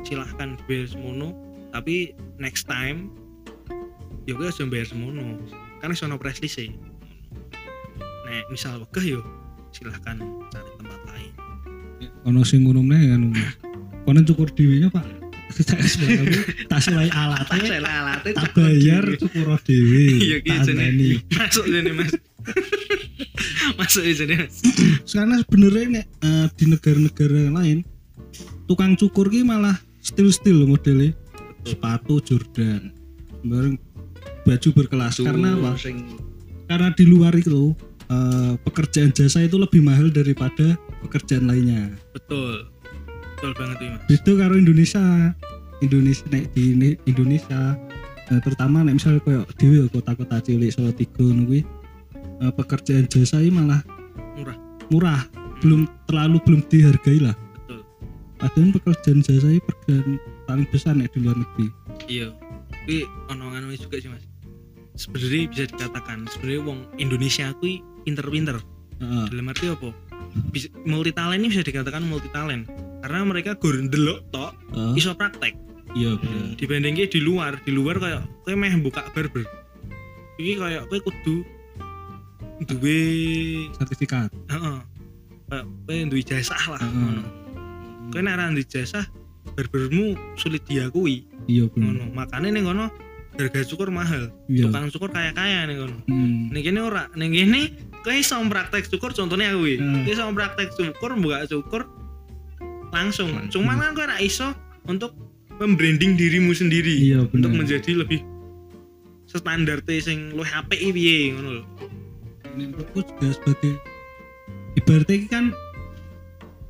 [0.00, 1.34] silahkan bayar semono
[1.68, 3.10] tapi next time
[4.24, 5.36] ya gue harus bayar semono
[5.78, 6.60] kan iso ono press list
[8.24, 9.20] nek misal wegah yo
[9.70, 10.16] silahkan
[10.48, 11.32] cari tempat lain
[12.24, 13.22] ono sing ngono meneh kan.
[14.04, 15.04] Kono cukur dhewe Pak.
[16.68, 20.04] Tak selai alat tak salah alatnya tak bayar cukur dhewe.
[20.18, 21.08] iya jadi anteni.
[21.30, 22.10] masuk jadi mas
[23.84, 24.54] masuk jadi mas
[25.06, 27.78] Karena sebenarnya nek eh, di negara-negara lain
[28.64, 31.12] tukang cukur ki malah stil-stil modelnya
[31.62, 32.92] sepatu Jordan
[33.44, 33.76] bareng
[34.44, 35.76] baju berkelas karena apa?
[35.76, 36.04] sing
[36.64, 37.76] Karena di luar itu
[38.08, 41.92] eh, pekerjaan jasa itu lebih mahal daripada pekerjaan lainnya.
[42.12, 42.64] betul
[43.36, 45.04] betul banget tuh mas Beda karo Indonesia.
[45.82, 46.64] Indonesia nek di
[47.04, 47.76] Indonesia
[48.32, 51.60] eh, terutama nek misalnya kayak dhewe kota-kota cilik Solo Tigo ngono
[52.40, 53.80] eh, pekerjaan jasa ini malah
[54.34, 54.56] murah
[54.90, 55.20] murah,
[55.62, 57.36] belum terlalu belum dihargai lah.
[57.64, 57.80] betul
[58.36, 61.66] Padahal pekerjaan jasa ini pekerjaan paling besar nek di luar negeri.
[62.10, 62.28] iya
[62.84, 63.00] tapi
[63.32, 64.24] anu juga sih mas
[64.94, 68.60] sebenarnya bisa dikatakan sebenarnya wong Indonesia aku pinter-pinter
[69.00, 69.24] Heeh.
[69.32, 69.90] dalam arti apa
[70.52, 72.68] bisa, multi talent ini bisa dikatakan multi talent
[73.00, 75.00] karena mereka gur ndelok tok Heeh.
[75.00, 75.56] iso praktek
[75.94, 76.58] Iya bener.
[76.60, 79.46] dibandingnya di luar di luar kayak kowe meh buka barber
[80.36, 81.46] iki kayak kowe kudu
[82.60, 82.98] duwe
[83.74, 84.30] Sertifikat.
[84.46, 84.78] heeh
[85.44, 86.92] kayak kowe duwe jasa lah Heeh.
[86.92, 87.22] ngono
[88.10, 89.00] kowe nek ora duwe jasa
[89.54, 91.92] barbermu sulit diakui Iya bener.
[91.92, 92.88] ngono makanya ning ngono
[93.34, 94.70] harga cukur mahal Iya.
[94.70, 96.48] tukang cukur kaya kaya ning ngono Hmm.
[96.48, 100.04] ning kene ora ning kene kowe iso praktek cukur contohnya aku iki Hmm.
[100.06, 101.82] iso praktek cukur buka cukur
[102.90, 103.66] langsung Langsung.
[103.66, 105.12] cuman kan kok ora iso untuk
[105.54, 107.58] membranding dirimu sendiri Iya, untuk bener.
[107.60, 108.22] menjadi lebih
[109.26, 111.64] standar sing luwih apik piye ngono lho
[112.56, 113.72] menurutku juga sebagai
[114.74, 115.44] ibaratnya ini kan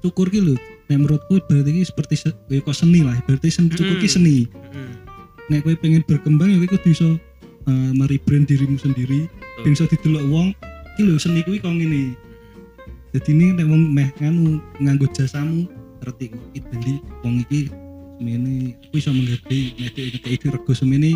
[0.00, 0.56] cukur ki lho
[0.88, 4.14] nek menurutku ibaratnya ini seperti se, ya kok seni lah ibaratnya sen, cukur ki Hmm.
[4.16, 4.92] seni Heeh.
[5.52, 7.10] nek kowe pengen berkembang ya kowe kudu iso
[7.68, 9.28] uh, merebrand dirimu sendiri
[9.64, 10.48] ben iso didelok wong
[10.96, 12.16] iki lho seni kuwi kok ngene
[13.14, 15.68] jadi ini nek wong meh nganu nganggo jasamu
[16.02, 16.94] ngerti kok iki dadi
[17.24, 17.60] wong iki
[18.18, 21.10] semene aku iso menghargai nek ngekei rego semene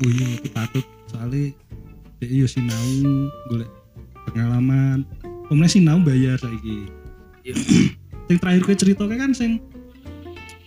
[0.00, 1.52] oh iya aku patut soalnya
[2.20, 2.90] dia yo sinau
[3.48, 3.68] golek
[4.28, 5.06] pengalaman.
[5.48, 6.90] Kemudian sinau bayar saiki.
[7.46, 7.54] Iya.
[8.30, 9.58] sing terakhir kowe cerita kan sing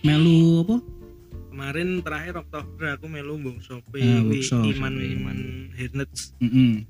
[0.04, 0.76] melu apa?
[1.48, 3.96] Kemarin terakhir Oktober aku melu PW
[4.28, 5.38] workshop, Iman Iman.
[5.72, 6.84] Hernets Heeh.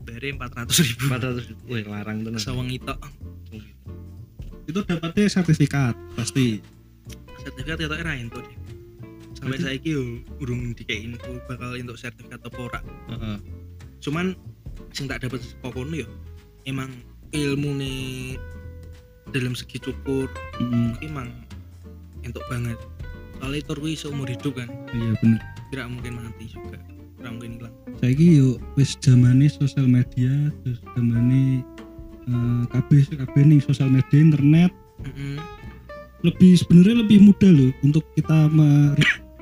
[0.00, 1.02] dari 400 ribu.
[1.12, 2.40] 400 wih larang tenan.
[2.40, 2.94] Sawang itu
[4.64, 6.64] itu dapatnya sertifikat pasti.
[7.44, 8.56] Sertifikat kita era itu deh.
[9.36, 12.80] Sampai saya yo urung dikei info bakal untuk sertifikat apa ora.
[13.12, 13.38] Heeh.
[14.04, 14.36] cuman
[14.94, 16.08] sing tak dapat saka kono yo
[16.70, 16.88] emang
[17.34, 18.38] ilmu nih
[19.34, 20.30] dalam segi cukur
[20.62, 21.10] Heeh.
[21.10, 21.34] emang
[22.22, 22.78] entuk banget.
[23.42, 24.70] Soalnya itu kuwi seumur hidup kan.
[24.94, 25.42] Iya bener.
[25.74, 26.78] Tidak mungkin mati juga
[27.18, 27.74] tidak mungkin hilang.
[27.98, 30.30] Saiki yo wis zamane sosial media
[30.62, 31.66] terus zamane
[32.30, 34.70] eh, kabeh kabeh ning sosial media internet.
[35.02, 35.36] Mm-mm.
[36.24, 38.48] lebih sebenarnya lebih mudah loh untuk kita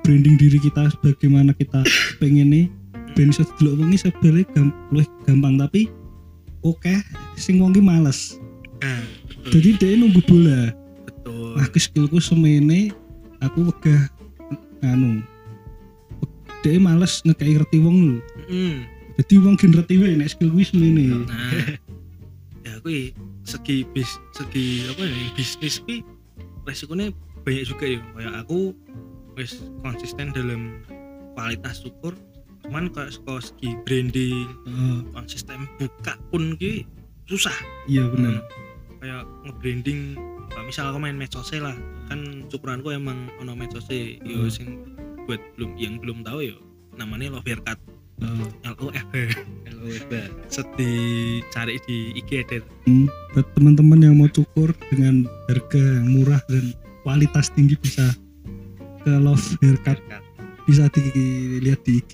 [0.03, 1.87] branding diri kita sebagaimana kita
[2.21, 2.67] pengen nih
[3.13, 5.89] ben iso didelok wong sebenarnya gam, luwih gampang tapi
[6.65, 6.95] oke
[7.37, 8.41] sing wong ki males.
[8.81, 9.03] Nah
[9.51, 10.73] jadi dia nunggu bola.
[11.05, 11.59] Betul.
[11.61, 12.95] Aku skillku semene
[13.43, 14.09] aku wegah
[14.87, 15.23] anu
[16.63, 18.17] dia males ngekei ngerti wong lho.
[18.47, 18.87] Mm-mm.
[19.19, 21.27] jadi wong ki ngerti wae nek skill kuwi semene.
[21.27, 21.51] Nah
[22.63, 26.07] ya aku segi bis segi apa ya bisnis ki
[26.65, 27.11] resikonya
[27.43, 28.01] banyak juga ya.
[28.15, 28.73] Kayak aku
[29.35, 30.81] wis konsisten dalam
[31.35, 32.15] kualitas syukur
[32.63, 36.87] cuman kayak saka segi branding Heeh, konsisten buka pun ki
[37.27, 37.55] susah.
[37.87, 38.43] Iya bener.
[38.99, 40.01] Kayak nge-branding
[40.63, 41.77] misal aku main medsosnya lah.
[42.07, 44.53] Kan cukuranku emang ono medsosnya yo Hmm.
[44.53, 44.69] sing
[45.25, 46.57] buat belum yang belum tahu yo
[46.95, 47.79] namanya Love Haircut
[48.21, 48.47] Heeh.
[48.63, 49.07] L O F
[49.83, 50.13] LOFB
[50.47, 52.59] sedih cari di IG ada.
[52.87, 56.71] Hmm, buat teman-teman yang mau cukur dengan harga yang murah dan
[57.03, 58.15] kualitas tinggi bisa
[59.03, 59.99] ke Love Haircut
[60.63, 62.13] bisa dilihat di IG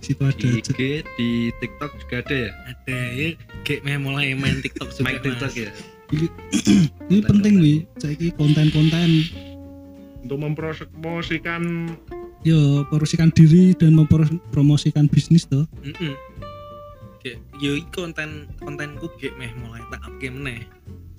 [0.00, 1.28] situ ada di IG di
[1.60, 2.50] TikTok juga ada ya?
[2.72, 3.28] Ada ya.
[3.64, 5.60] Kayak mulai main TikTok juga main TikTok Mas.
[5.60, 5.70] ya?
[7.06, 7.74] Ini penting wi.
[8.02, 9.08] saya konten-konten.
[10.20, 11.94] Untuk mempromosikan
[12.40, 16.16] yo promosikan diri dan mempromosikan bisnis tuh Mm-mm.
[17.20, 20.64] Kayak, yo konten kontenku kayak meh mulai tak up game meneh.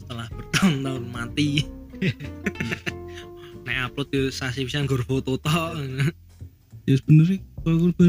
[0.01, 1.61] Setelah bertahun-tahun mati.
[3.69, 5.77] Nek upload yo sasi bisa nggur foto tok.
[6.89, 8.01] Ya sebenarnya kalau aku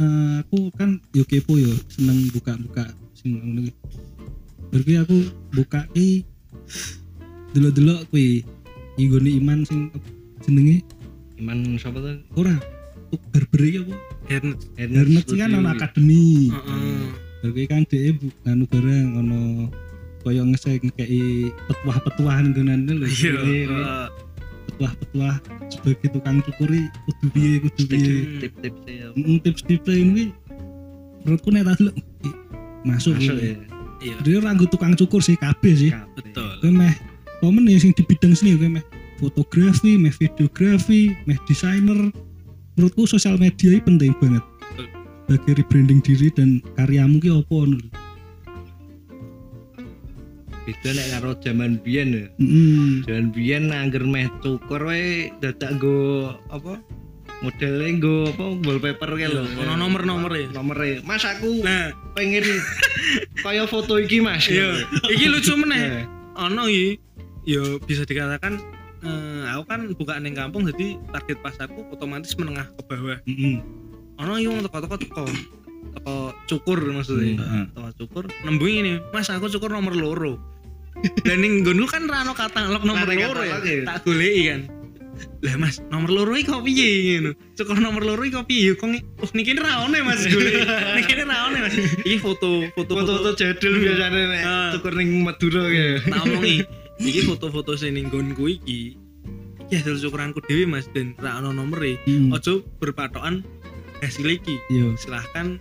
[0.00, 3.70] eh, aku kan yo kepo yo seneng buka-buka sing ngono
[4.74, 5.16] berarti aku
[5.54, 6.26] buka ki
[7.54, 8.42] delok-delok kuwi.
[8.94, 9.90] Igone iman sing
[10.42, 10.82] jenenge?
[11.38, 12.54] Iman siapa tuh ora
[13.10, 13.94] tuh barber iki apa
[14.30, 15.70] Hernet Hernet kan gitu.
[15.70, 16.50] akademi.
[16.50, 17.02] Heeh.
[17.44, 19.40] berarti kan dhek nganu bareng ono
[20.24, 23.06] kaya ngesek ngekei petuah-petuahan nggonane lho.
[23.06, 24.08] Iya.
[24.74, 25.36] Petuah-petuah
[25.70, 30.34] sebagai tukang cukuri kudu piye kudu piye tip-tip saya Mm, tips-tips ini
[31.22, 31.94] menurutku nek tak delok
[32.82, 33.54] masuk, masuk ya
[34.02, 35.90] iya Dia ranggo tukang cukur sih kabeh sih.
[36.18, 36.92] betul Kowe meh
[37.40, 38.84] momen ya sing di bidang seni kowe meh
[39.16, 42.12] fotografi, meh videografi, meh desainer.
[42.74, 44.44] Menurutku sosial media ini penting banget.
[44.74, 44.86] Betul.
[45.30, 47.80] Bagi rebranding diri dan karyamu ki opo ngono.
[50.64, 53.04] Beda nek karo zaman biyen ya Mm.
[53.04, 56.80] zaman biyen angger meh cukur wae dadak nggo apa
[57.44, 59.44] modelnya nggo apa wallpaper kae lho.
[59.44, 60.48] Iya, ono nomor-nomor ya.
[60.48, 61.92] nomere mas aku nah.
[62.16, 62.40] pengen
[63.44, 64.48] kaya foto iki mas.
[64.48, 64.88] Iya.
[65.12, 65.82] Iki lucu meneh.
[65.84, 66.04] Eh,
[66.40, 66.96] ono iki
[67.44, 68.56] yo bisa dikatakan
[69.04, 73.18] eh, aku kan buka ning kampung jadi target pasarku otomatis menengah ke bawah.
[73.28, 73.60] Mm-mm.
[74.16, 75.24] ono yang teko-teko teko
[76.00, 76.16] teko
[76.48, 77.36] cukur maksudnya.
[77.36, 77.64] Heeh.
[77.76, 80.40] teko cukur nembung ini mas aku cukur nomor loro
[81.22, 83.58] dan ning nggonku kan rano katalog nomor Ada loro ya.
[83.60, 83.84] ya?
[83.84, 84.60] tak goleki kan.
[85.44, 86.88] Lah mas nomor loro iki kok piye
[87.20, 87.30] ngono?
[87.54, 88.72] Cukur nomor loro iki kok piye?
[88.74, 88.88] Kok
[89.20, 90.60] oh niki ra ono ya, mas goleki.
[90.96, 91.74] Niki ra ono ya, mas.
[92.02, 94.70] Iki foto foto foto-foto jadul biasanya nek Ah.
[94.74, 96.56] cukur ning Madura ya tak omongi.
[96.96, 98.96] Iki foto-foto sing ning nggonku iki.
[99.64, 102.00] Iki hasil cukuranku dhewe mas dan ra ono nomere.
[102.06, 102.32] Mm.
[102.32, 103.44] ojo berpatokan
[104.00, 104.56] hasil iki.
[104.68, 104.96] Iya.
[104.96, 105.60] silahkan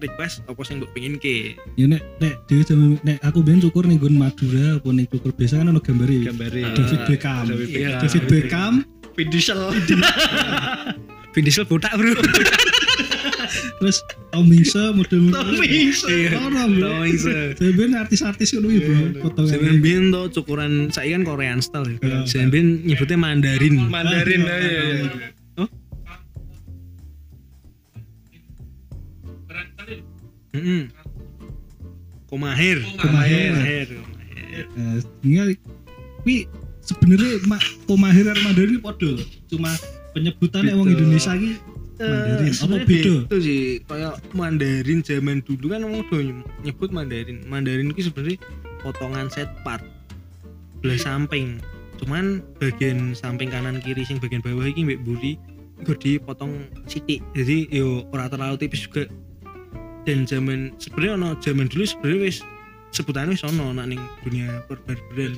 [0.00, 3.82] request apa sing mbok pengen ke Ya nek nek dhewe jaman nek aku ben cukur
[3.82, 6.22] ning nggon Madura apa ning cukur biasa kan ono gambare.
[6.24, 7.44] gambari David Beckham.
[7.46, 7.88] David Iya.
[7.90, 8.74] Beckham David Beckham
[9.12, 9.60] Vin Diesel
[11.32, 12.14] Vin Diesel botak bro
[13.78, 16.00] terus Tom Hanks model Tom Hanks.
[16.04, 16.36] Iya.
[16.36, 16.82] Ono bro.
[16.84, 17.24] Tom Hanks.
[17.56, 18.74] Saya ben artis-artis iki bro.
[18.76, 19.76] Zaman Potongan.
[19.80, 22.22] biyen to cukuran saya kan Korean style ya.
[22.22, 22.46] Iya.
[22.46, 23.74] Biyen nyebutnya Mandarin.
[23.88, 24.84] Mandarin ya
[30.52, 30.82] ya Heeh.
[32.28, 32.78] Komahir.
[33.00, 33.52] Komahir.
[33.56, 33.88] Komahir.
[34.76, 35.48] Nah, tinggal
[36.18, 36.44] tapi
[36.84, 39.16] sebenarnya mak komahir karo Mandarin ini podo.
[39.48, 39.72] Cuma
[40.12, 41.56] penyebutannya wong Indonesia iki
[41.96, 42.52] Mandarin.
[42.52, 43.12] Apa beda?
[43.24, 46.20] Itu sih kayak Mandarin zaman dulu kan emang udah
[46.68, 47.48] nyebut Mandarin.
[47.48, 48.36] Mandarin itu sebenarnya
[48.84, 49.80] potongan set part
[50.84, 51.64] belah samping.
[51.96, 55.40] Cuman bagian samping kanan kiri sing bagian bawah iki mbek buri
[55.80, 57.24] iku dipotong sithik.
[57.32, 59.08] Jadi yo ora terlalu tipis juga.
[60.08, 62.40] Dan zaman sebenarnya ono zaman dulu sebenarnya wis
[62.96, 65.36] sebutannya wis ono nak ning dunia perbarbaran.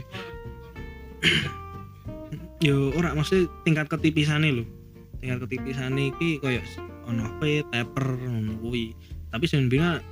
[2.65, 4.63] yo ora maksudnya tingkat ketipisane lho
[5.19, 6.63] tingkat ketipisane iki koyo
[7.11, 8.95] ono V, taper ngono kuwi.
[9.35, 10.07] Tapi sebenarnya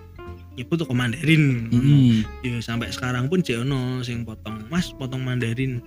[0.58, 1.70] nyebut toko Mandarin.
[1.70, 2.26] Hmm.
[2.42, 4.66] Ya sampai sekarang pun jek ono sing potong.
[4.66, 5.78] Mas potong Mandarin.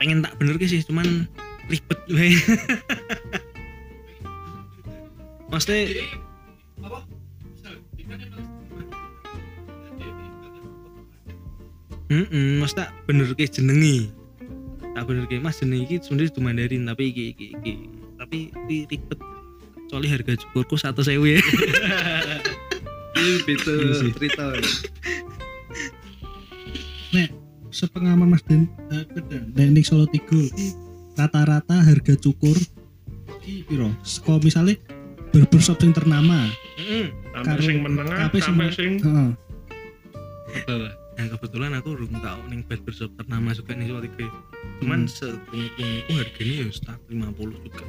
[0.00, 1.28] Pengen tak bener sih cuman
[1.68, 2.32] ribet wae.
[5.52, 5.92] Maksudnya
[12.06, 14.14] Heeh, mas tak bener ke jenengi.
[14.94, 17.72] Tak bener ke Mas jeneng iki sebenarnya itu Mandarin tapi iki iki iki.
[18.16, 19.20] Tapi iki ribet.
[19.90, 21.42] Soalnya harga cukurku satu sewu ya.
[23.18, 24.12] ini beda sih.
[24.14, 24.44] cerita
[27.12, 27.28] Nek
[27.74, 29.04] sepengalaman Mas Den eh,
[29.58, 30.38] nek ning Solo Tigo
[31.18, 32.56] rata-rata harga cukur
[33.42, 33.90] iki piro?
[34.06, 34.78] Seko misalnya
[35.36, 37.12] barbershop yang ternama, Heeh.
[37.30, 39.30] sampai Karo- sing menengah sing sampai men- sing heeh.
[40.64, 44.26] bawah Nah kebetulan aku belum tahu nih barbershop ternama juga nih soal tiga.
[44.76, 45.08] Cuman Hmm.
[45.08, 47.80] sekrungu-krungu harganya ya start 50 juga.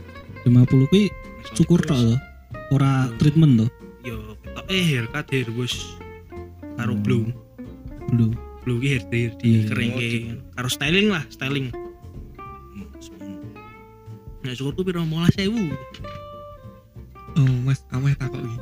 [0.44, 1.04] 50 kuwi
[1.54, 2.16] cukur tok to.
[2.72, 3.68] Ora treatment to.
[4.02, 5.76] Yo, ketok eh haircut hair wash
[6.76, 7.04] karo Hmm.
[7.04, 7.24] blow.
[8.08, 8.32] Belum.
[8.64, 9.32] Blow ki hair di Iya.
[9.36, 9.92] di kering
[10.54, 11.68] karo styling lah, styling.
[11.68, 12.88] Hmm.
[14.40, 15.68] Nah, cukur tuh piro mola sewu.
[17.38, 18.60] Oh, Mas, ameh takok iki.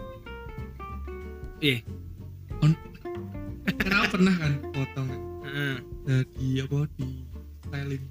[1.64, 1.78] Iya.
[2.60, 2.76] On
[3.80, 5.22] Kenapa pernah kan potong kan?
[5.48, 5.76] Heeh.
[6.04, 7.08] Dari apa di
[7.64, 8.04] styling.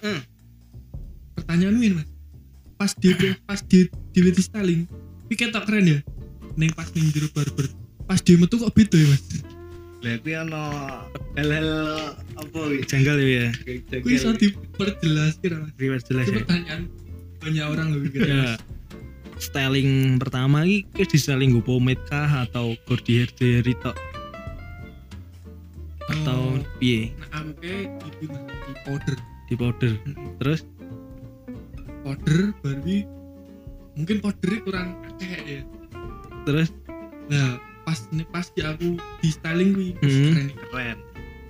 [0.00, 0.20] Heeh.
[1.36, 2.08] Pertanyaan ini Mas.
[2.80, 3.84] Pas dia pas dia
[4.16, 4.88] di di styling,
[5.28, 5.98] pikir tak keren ya.
[6.56, 7.68] Neng pas ning jero barber.
[8.08, 9.24] Pas dia metu kok beda ya, Mas.
[10.02, 10.62] lah kuwi ono
[11.38, 11.70] hal-hal
[12.34, 13.46] apa iki Janggal ya.
[14.02, 15.76] Kuwi iso diperjelas kira Mas.
[15.78, 16.26] Ya.
[16.26, 16.88] pertanyaan
[17.44, 18.24] banyak orang mikir.
[18.24, 18.56] Ya.
[19.42, 23.98] Styling pertama iki ki di styling gue pomade kah atau gordi hair dari tok
[26.04, 29.16] atau Oh, piye nah, ampe iki Mas, di powder.
[29.44, 29.92] di powder.
[30.38, 30.60] Terus
[32.02, 33.02] Powder Barbie
[33.92, 35.60] mungkin powdernya kurang akeh ya.
[36.42, 36.70] terus
[37.24, 40.10] Nah, pas nih pas ya aku di styling kuwi Hmm.
[40.28, 40.98] keren keren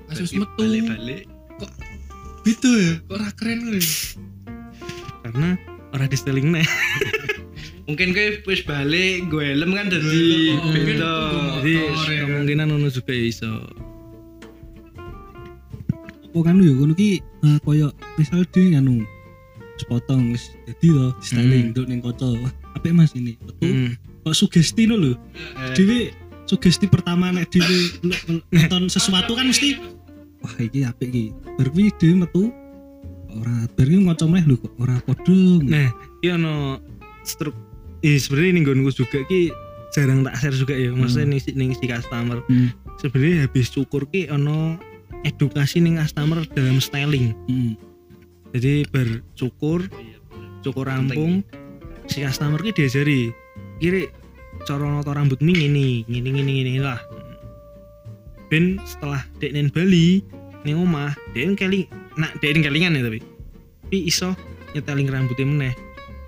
[0.04, 1.24] Pas wis Bagi metu balik-balik
[2.42, 3.88] beda ya, kok ora keren ngono ya.
[5.22, 5.48] karena
[5.90, 6.66] orang di styling nih.
[7.86, 11.12] mungkin kowe wis balik gue helm kan dadi oh, beda
[11.62, 12.18] Jadi ya kan?
[12.26, 13.52] kemungkinan ono juga ya iso.
[16.32, 19.04] Apa kan yo ngono ki eh, koyo misal dia nganu
[19.76, 21.72] sepotong wis jadi to styling Hmm.
[21.74, 22.28] nduk ning kaca.
[22.38, 23.34] Wah, apik Mas ini.
[23.42, 23.68] Betul.
[23.68, 23.90] Hmm.
[24.22, 25.12] Kok sugesti no lho.
[25.74, 26.14] Eh,
[26.46, 27.98] sugesti pertama nek dhewe
[28.52, 29.78] nonton sesuatu kan mesti
[30.42, 31.24] wah iki apik iki.
[31.58, 32.42] Bar kuwi dhewe metu
[33.32, 35.38] ora bar ki ngaca meneh lho kok ora padha.
[35.66, 35.90] Nah,
[36.22, 36.78] iki ono
[37.26, 37.54] struk
[38.02, 39.54] eh sebenarnya ning nggonku juga ki
[39.94, 40.90] jarang tak share juga ya.
[40.90, 42.42] Maksudnya si, ning si customer.
[42.50, 42.74] Hmm.
[42.98, 44.76] Sebenarnya habis cukur ki ono
[45.22, 47.32] edukasi ning customer dalam styling.
[47.46, 47.78] Hmm.
[48.52, 49.86] Jadi bercukur,
[50.60, 51.46] cukur rampung,
[52.10, 53.32] si customer ki diajari
[53.78, 54.10] kiri
[54.68, 56.98] cara noto rambut mi ngini, ngini ngini ngini lah.
[58.52, 60.20] Ben setelah dek nen Bali
[60.66, 61.88] ning omah, dek keling
[62.18, 63.20] nak dek kelingan ya tapi.
[63.88, 64.32] Tapi iso
[64.72, 65.74] nyeteling rambutnya meneh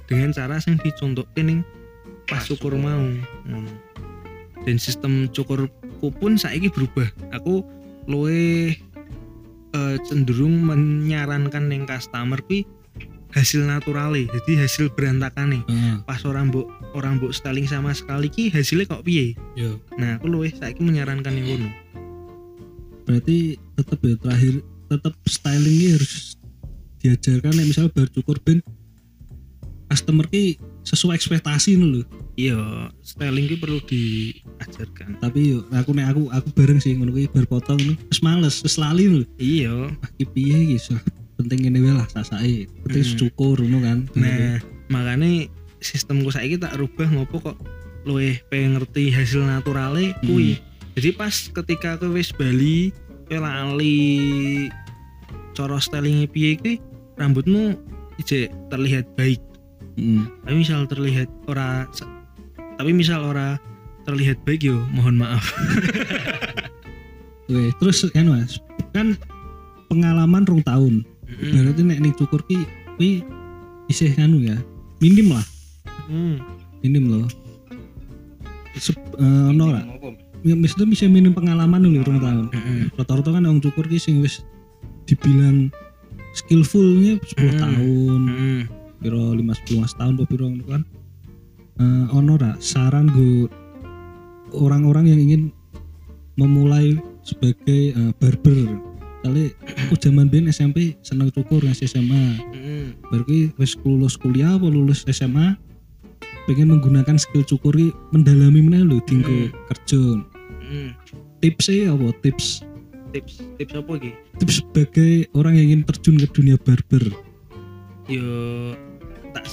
[0.08, 1.60] dengan cara yang dicontohke ning
[2.28, 3.04] pas cukur mau.
[3.48, 3.72] Ngono.
[4.64, 7.08] Dan sistem cukurku pun saiki berubah.
[7.36, 7.64] Aku
[8.08, 8.72] luwe
[9.74, 12.64] eh, cenderung menyarankan yang customer kuwi
[13.34, 18.30] hasil naturale jadi hasil berantakan nih Ah, pas orang mbok orang mbok styling sama sekali
[18.30, 19.82] ki hasilnya kok piye yo.
[19.98, 21.70] nah aku luwih saiki menyarankan yang ngono
[23.04, 24.54] Berarti tetep ya terakhir
[24.88, 26.38] tetep styling ini harus
[27.02, 28.62] diajarkan nek misal bar cukur ben
[29.94, 32.02] customer ki sesuai ekspektasi nih lho.
[32.34, 37.30] iya styling ki perlu diajarkan Tapi yo aku nek aku aku bareng sih ngono kuwi
[37.30, 37.94] bar potong ngono.
[38.10, 39.22] Wis males, wis lali lho.
[39.38, 40.98] iya Ah ki piye iki so.
[41.38, 42.66] Penting ngene wae lah sasake.
[42.82, 43.18] Penting Hmm.
[43.22, 43.98] cukur ngono kan.
[44.18, 44.58] nah
[44.90, 45.46] makanya
[45.78, 47.56] sistemku saiki tak rubah ngopo kok
[48.04, 50.60] luwih pengen ngerti hasil naturale kuwi
[50.92, 52.92] jadi pas ketika kowe wis bali
[53.28, 54.68] kowe lali
[55.56, 56.74] cara styling piye kuwi
[57.16, 57.76] rambutmu
[58.20, 59.40] ije terlihat baik
[59.94, 60.22] Heeh.
[60.42, 61.86] tapi misal terlihat ora
[62.74, 63.56] tapi misal ora
[64.02, 65.44] terlihat baik yo mohon maaf
[67.44, 68.56] Oke, terus kan Mas,
[68.90, 69.20] kan
[69.86, 71.04] pengalaman rong tahun.
[71.28, 71.52] Mm.
[71.52, 72.64] Berarti nek ning cukur ki
[72.96, 73.20] kuwi
[73.86, 74.56] isih anu ya.
[74.96, 75.44] Minim lah,
[76.08, 76.40] Hmm.
[76.80, 77.28] minim loh.
[78.74, 79.84] Sep, eh, ono ora?
[80.40, 82.44] Ya mesti bisa minim pengalaman dulu rong tahun.
[82.48, 82.80] Mm-mm.
[82.96, 84.40] Rata-rata kan orang cukur ki sing wis
[85.04, 85.68] dibilang
[86.32, 87.60] skillfulnya 10 Hmm.
[87.60, 88.60] tahun, Mm-mm.
[89.04, 90.82] Piro 5 10 tahun apa piro ngono kan.
[91.76, 93.52] Eh ono ora saran go
[94.56, 95.42] orang-orang yang ingin
[96.40, 98.80] memulai sebagai eh, barber.
[99.24, 99.52] Kali
[99.84, 102.24] aku zaman biyen SMP seneng cukur ngasih SMA.
[102.52, 102.84] Mm-mm.
[103.12, 105.56] Baru ki wis lulus kuliah apa lulus SMA
[106.44, 109.52] pengen menggunakan skill cukur ki mendalami meneh lho tinggo Hmm.
[109.72, 110.00] kerja.
[110.64, 110.90] Mm.
[111.40, 112.08] Tipsnya apa?
[112.20, 112.64] Tips
[113.14, 114.10] tips tips apa iki
[114.42, 117.14] tips sebagai orang yang ingin terjun ke dunia barber.
[118.04, 118.28] yo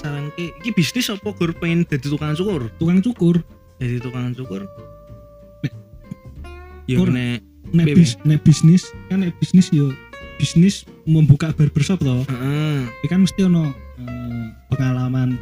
[0.02, 3.36] saran ke iki bisnis apa gur pengen jadi tukang cukur Tukang cukur
[3.78, 4.66] jadi tukang cukur
[6.86, 7.12] yo Ora.
[7.14, 7.40] nek
[7.72, 9.94] nek, bis, nek bisnis kan nek bisnis yo
[10.36, 10.76] bisnis
[11.06, 12.26] membuka barbershop toh.
[12.26, 13.70] heeh Tapi kan mesti ono
[14.02, 15.38] eh, pengalaman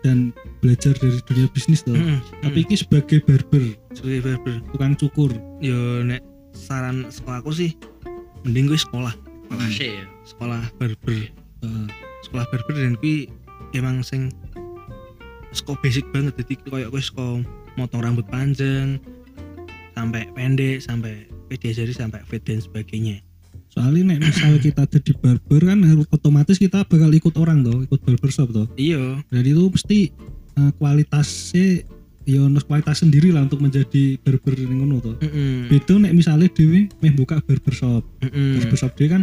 [0.00, 1.92] dan belajar dari dunia bisnis toh.
[1.92, 5.34] heeh Tapi ini sebagai barber, sebagai barber tukang cukur.
[5.58, 6.22] yo nek
[6.54, 7.74] saran sekolahku sih
[8.44, 9.10] mending gue sekolah
[9.44, 10.06] Kelas ya.
[10.24, 11.20] sekolah barber
[11.60, 11.86] Eh,
[12.22, 13.24] sekolah barber dan gue
[13.74, 14.30] emang sing
[15.54, 17.42] sekolah basic banget jadi kayak gue sekolah
[17.78, 18.98] motong rambut panjang
[19.94, 23.22] sampai pendek sampai gue diajari sampai fit dan sebagainya
[23.74, 28.00] soalnya nek misalnya kita jadi barber kan harus otomatis kita bakal ikut orang toh, ikut
[28.06, 28.70] barbershop toh.
[28.78, 30.14] iya Dan itu mesti
[30.54, 31.82] eh, kualitasnya
[32.24, 35.16] ya kualitas sendiri lah untuk menjadi barber yang ngono toh.
[35.18, 38.06] mm Beda nek misalnya dewe meh buka barbershop.
[38.22, 38.62] Hmm.
[38.62, 39.22] Barbershop dhewe kan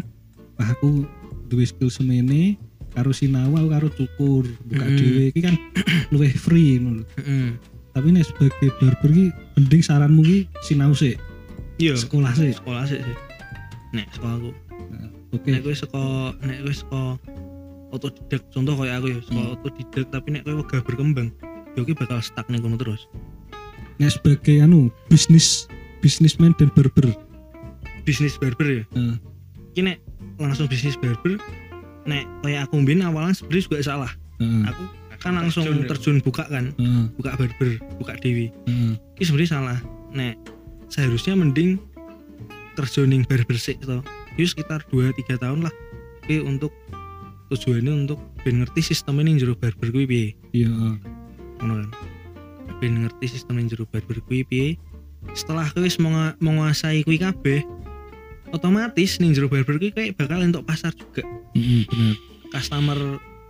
[0.59, 1.07] wah aku
[1.47, 2.59] duwe skill semene
[2.91, 4.97] karo sinau aku karo cukur buka Mm-mm.
[4.97, 5.55] dhewe iki kan
[6.11, 7.03] luwih free ngono.
[7.15, 7.55] Mm-mm.
[7.91, 11.19] Tapi nek sebagai barber ki mending saranmu ki sinau sih,
[11.75, 12.51] iya sekolah sih.
[12.53, 13.17] sekolah sih sih
[13.91, 14.55] nek sekolahku
[15.31, 15.47] Oke.
[15.49, 17.19] nek gue sekolah nek gue sekolah
[17.89, 19.55] otodidak contoh kayak aku ya sekolah Hmm.
[19.57, 21.27] otodidak tapi nek gue gak berkembang
[21.73, 23.11] ya gue bakal stuck nih kono terus
[23.97, 25.67] Nek sebagai anu bisnis
[25.99, 27.11] bisnismen dan barber.
[28.01, 29.15] bisnis barber ya Heeh.
[29.73, 29.97] ini nek
[30.37, 31.35] langsung bisnis barber
[32.03, 34.63] nek kayak aku mbien awalnya sebenarnya juga salah Heeh.
[34.65, 34.83] aku
[35.17, 35.87] kan langsung Terjun ya.
[35.87, 37.03] terjun buka kan Heeh.
[37.13, 38.93] buka barber buka dewi Heeh.
[38.97, 39.79] ini sebenarnya salah
[40.11, 40.35] nek
[40.87, 41.77] seharusnya mending
[42.73, 44.01] terjuning barber sih toh
[44.33, 45.73] itu sekitar 2-3 tahun lah
[46.21, 46.71] oke untuk
[47.47, 50.71] tujuannya untuk ben ngerti sistem ini jero barber gue piye Iya.
[51.59, 51.87] ngono kan
[52.79, 54.67] ben ngerti sistem yang jero barber kuwi piye
[55.33, 57.61] setelah wis menga- menguasai kuwi kabeh
[58.51, 62.15] otomatis ning jero barber kuwi kayak bakal untuk pasar juga bener.
[62.49, 62.99] customer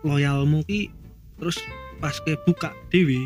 [0.01, 0.89] loyalmu ki
[1.35, 1.57] terus
[1.97, 3.25] pas ke buka dewi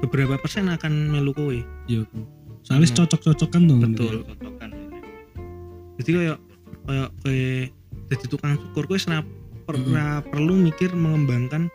[0.00, 2.04] beberapa persen akan melu kowe Iya.
[2.60, 3.76] Soalnya cocok-cocokan tuh.
[3.80, 4.14] Betul.
[4.28, 4.70] Cocokan.
[5.96, 6.38] jadi kayak
[6.84, 7.64] kayak kayak
[8.08, 9.20] jadi tukang cukur kowe ora
[9.64, 9.92] per- Mm-mm.
[9.92, 11.72] ora perlu mikir mengembangkan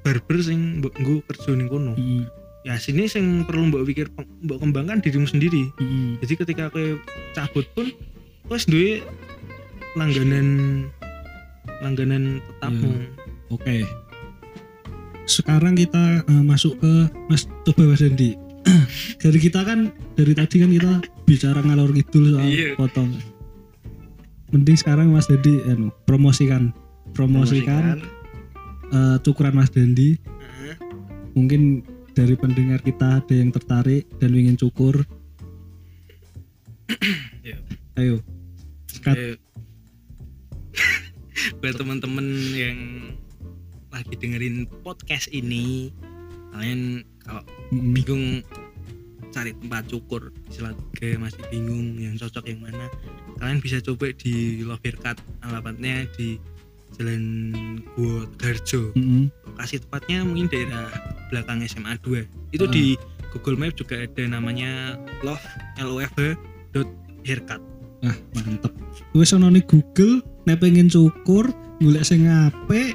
[0.00, 2.24] barber sing mbok nggo kerja ning kono Heeh.
[2.68, 4.12] Ya sini sing perlu mbok pikir
[4.44, 6.20] mbok kembangkan dirimu sendiri Heeh.
[6.20, 7.00] jadi ketika kowe
[7.32, 7.88] cabut pun
[8.46, 9.00] wes duwe
[9.96, 10.48] langganan
[11.80, 12.92] langganan tetapmu
[13.48, 13.80] Oke.
[15.24, 16.92] Sekarang kita eh, masuk ke
[17.28, 18.36] Mas coba Mas Dendi.
[19.24, 20.92] dari kita kan dari tadi kan kita
[21.24, 22.76] bicara ngalor ngidul soal Iya.
[22.76, 23.16] potong.
[24.52, 26.76] Mending sekarang Mas Dendi anu, promosikan
[27.16, 28.04] promosikan
[28.92, 30.20] eh, cukuran Mas Dendi.
[31.32, 31.88] Mungkin
[32.18, 35.06] dari pendengar kita ada yang tertarik dan ingin cukur.
[37.46, 37.62] Iya.
[37.94, 38.18] Ayo.
[39.06, 39.38] Eh,
[41.62, 42.26] buat teman-teman
[42.58, 42.78] yang
[43.94, 45.94] lagi dengerin podcast ini
[46.50, 48.42] kalian kalau bingung
[49.30, 52.90] cari tempat cukur tiga masih bingung yang cocok yang mana
[53.38, 56.40] kalian bisa coba di Haircut alamatnya di
[56.98, 57.24] Jalan
[57.94, 59.30] Gua Garjo Mm-mm.
[59.54, 60.88] lokasi tepatnya mungkin daerah
[61.28, 62.72] belakang SMA 2 itu Ah.
[62.72, 62.84] di
[63.30, 65.42] Google Map juga ada namanya love
[65.78, 66.36] lofh
[66.72, 66.88] dot
[67.24, 67.60] haircut
[67.98, 68.70] Ah, mantep.
[69.10, 71.50] Wes ono ning Google nek pengen cukur,
[71.82, 72.94] golek sing apik,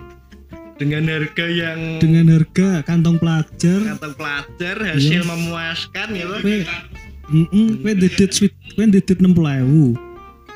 [0.80, 5.28] dengan harga yang dengan harga kantong pelajar kantong pelajar hasil Iya.
[5.28, 9.94] memuaskan ya kowe heeh kowe didit swit kowe didit 60.000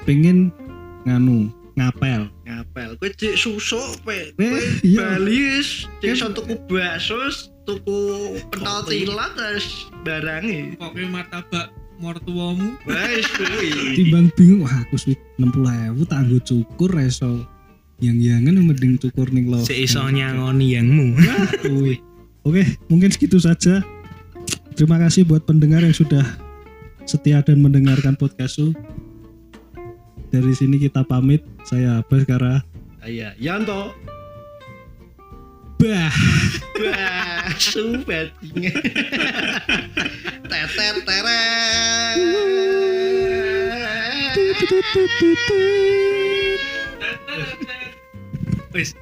[0.03, 0.49] pengen
[1.05, 4.99] nganu ngapel ngapel kowe cek susuk pe kowe iya.
[5.15, 5.59] Bali
[6.01, 7.99] cek tuku bakso wis, tuku
[8.47, 11.67] pentol tilat terus barangi pokoknya martabak
[11.99, 17.43] mortuamu wis kuwi timbang bingung wah aku swit 60.000 tanggo cukur reso
[17.99, 21.17] yang yangan mending cukur ning lo Seiso nyangoni yangmu.
[22.45, 23.81] Oke, mungkin segitu saja.
[24.77, 26.23] Terima kasih buat pendengar yang sudah
[27.09, 28.77] setia dan mendengarkan podcastku.
[30.29, 31.41] Dari sini kita pamit.
[31.65, 32.63] Saya Baskara.
[33.03, 33.91] iya Yanto
[35.77, 36.09] bah
[36.77, 38.33] bah sumpah
[44.33, 44.85] tetet
[48.73, 48.97] teret